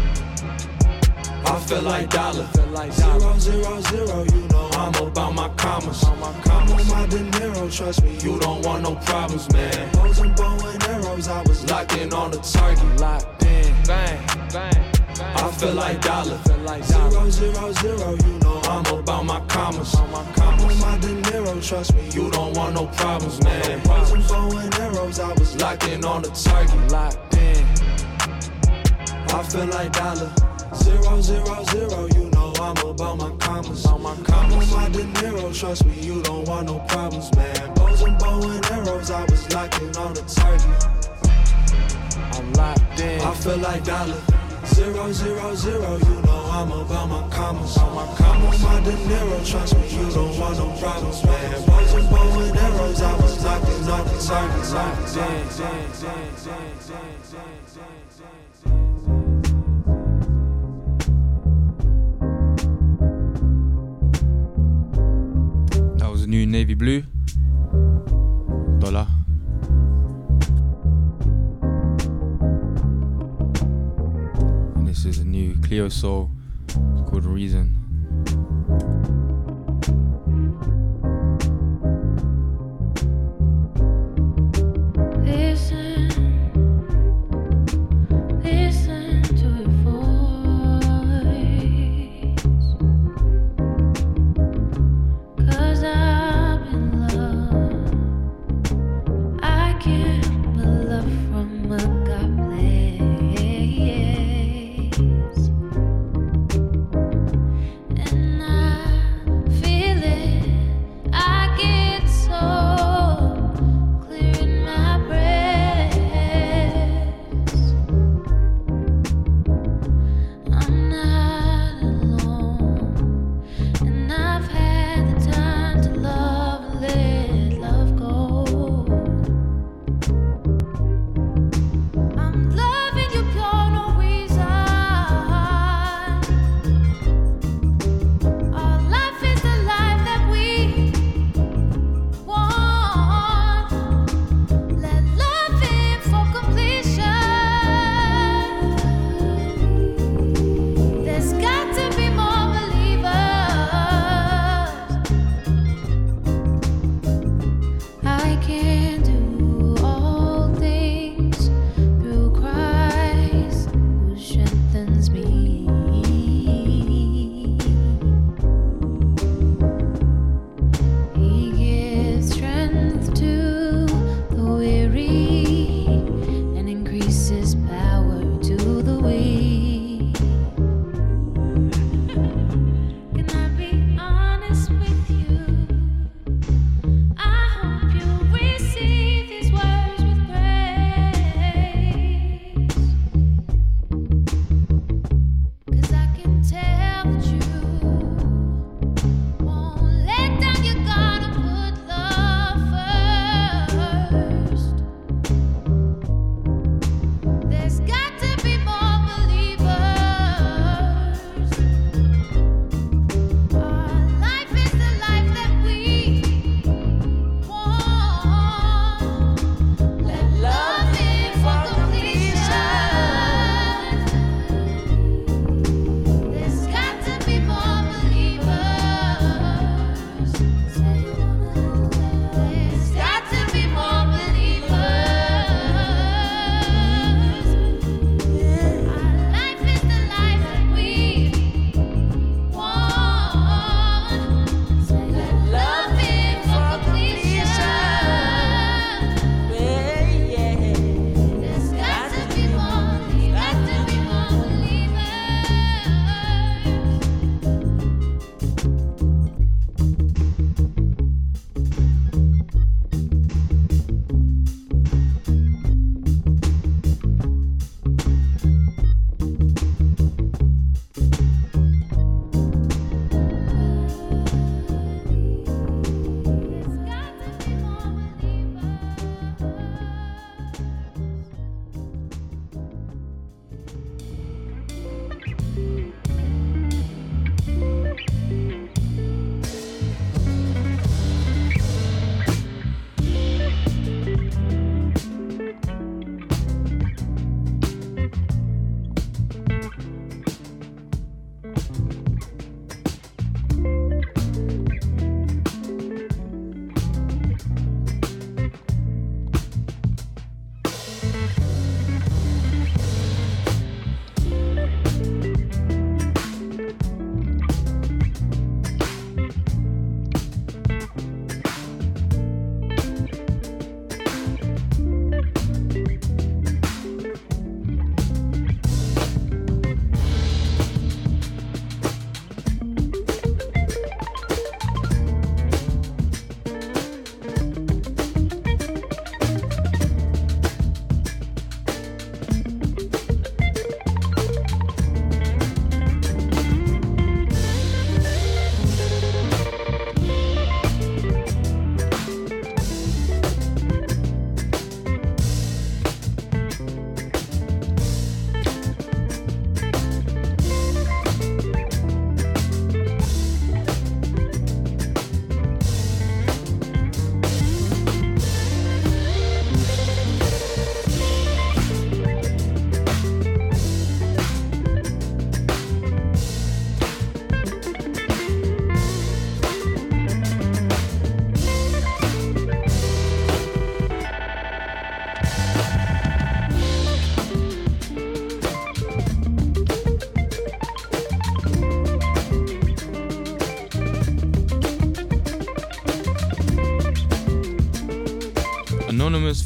[1.45, 2.49] I feel like dollar.
[2.91, 6.03] Zero, zero, zero, you know I'm about my commas.
[6.05, 9.91] I'm on my De Niro, trust me, you don't want no problems, man.
[9.93, 13.01] Posing bow and arrows, I was locked in on the target.
[13.01, 14.85] Locked in, bang, bang.
[15.21, 16.39] I feel like dollar.
[16.83, 19.95] Zero, zero, zero, you know I'm about my commas.
[19.95, 23.81] I'm on my De Niro, trust me, you don't want no problems, man.
[23.83, 26.93] Posing bow and arrows, I was locked in on the target.
[26.93, 27.65] Locked in.
[29.33, 30.33] I feel like dollar.
[30.73, 33.85] Zero, zero, zero, you know I'm about my commas.
[33.87, 37.75] I'm on my De Niro, trust me, you don't want no problems, man.
[37.75, 40.85] Bows and bow and arrows, I was locking on the target.
[42.37, 43.21] I'm locked in.
[43.21, 44.23] I feel like dollar.
[44.67, 47.77] Zero, zero, zero, you know I'm about my commas.
[47.77, 51.67] I'm on my De Niro, trust me, you don't want no problems, man.
[51.67, 54.73] Bows and bow and arrows, I was locking on the target.
[54.73, 55.17] Locked
[58.65, 58.70] in.
[66.75, 67.03] Blue.
[68.79, 69.07] Dollar.
[74.77, 76.31] And this is a new Cleo Sol.
[77.09, 77.80] Called Reason.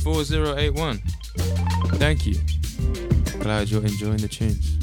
[0.05, 1.01] Loomis4081.
[1.99, 2.37] Thank you.
[3.41, 4.74] Glad you're enjoying the tunes.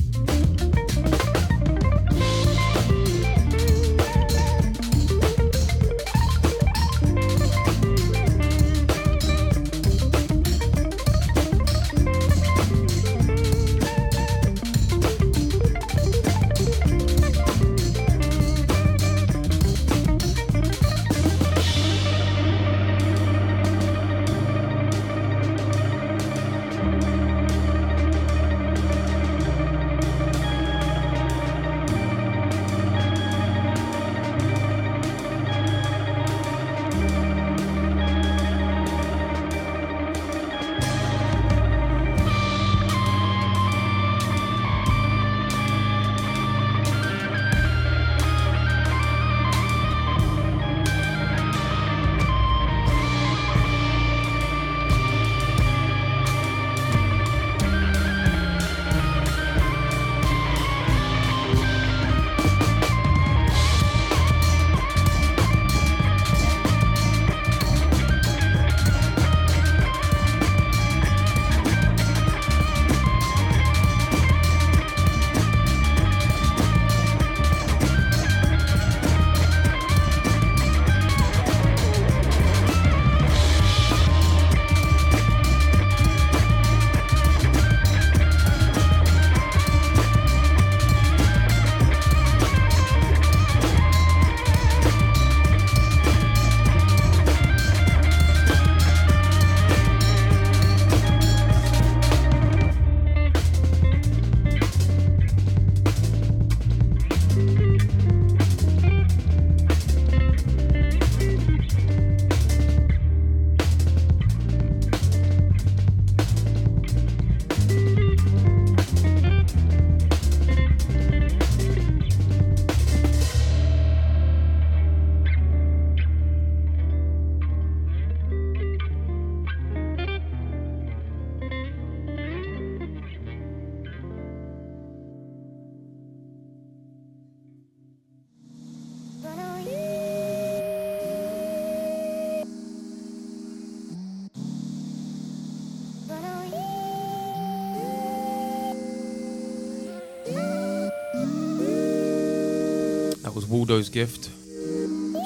[153.62, 154.32] Waldo's Gift.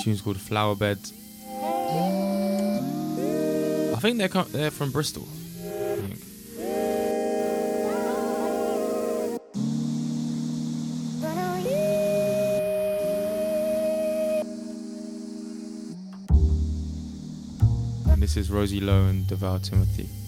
[0.04, 0.98] Tune's called Flower Bed.
[3.94, 5.26] I think they're they're from Bristol.
[18.10, 20.25] And this is Rosie Lowe and Duval Timothy.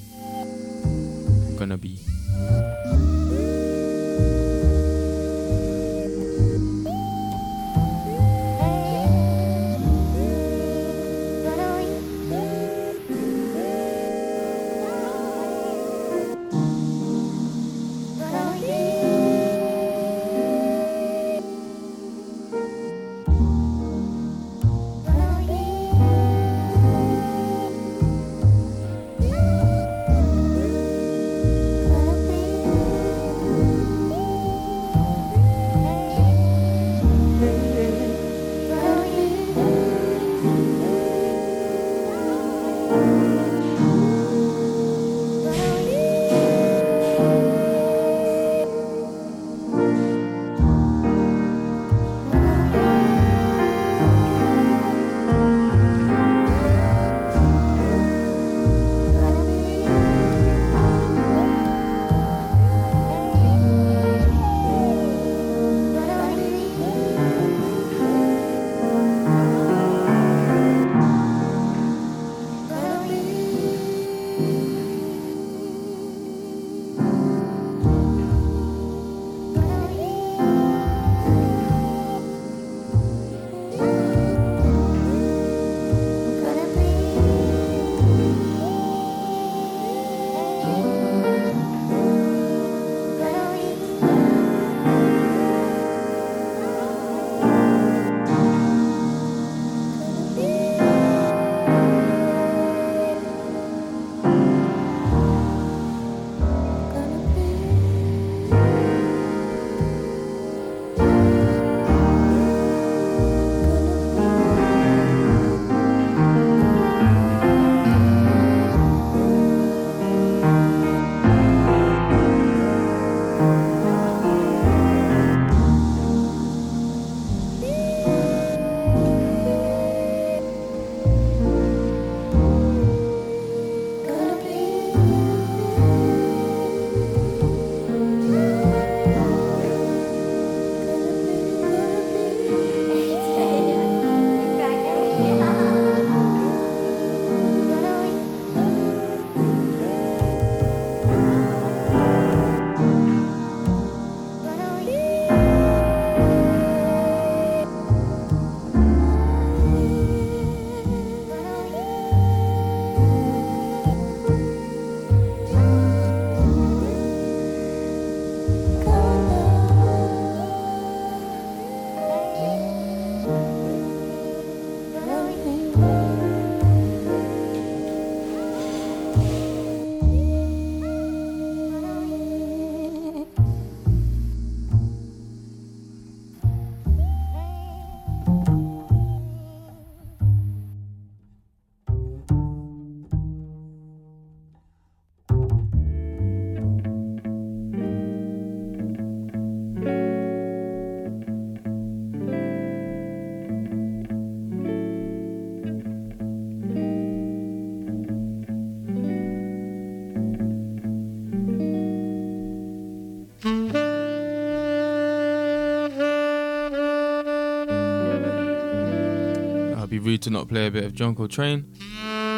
[220.07, 221.65] Rude to not play a bit of John Coltrane.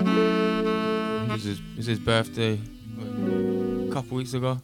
[0.02, 2.60] It was his, it was his birthday
[2.98, 4.60] a couple weeks ago.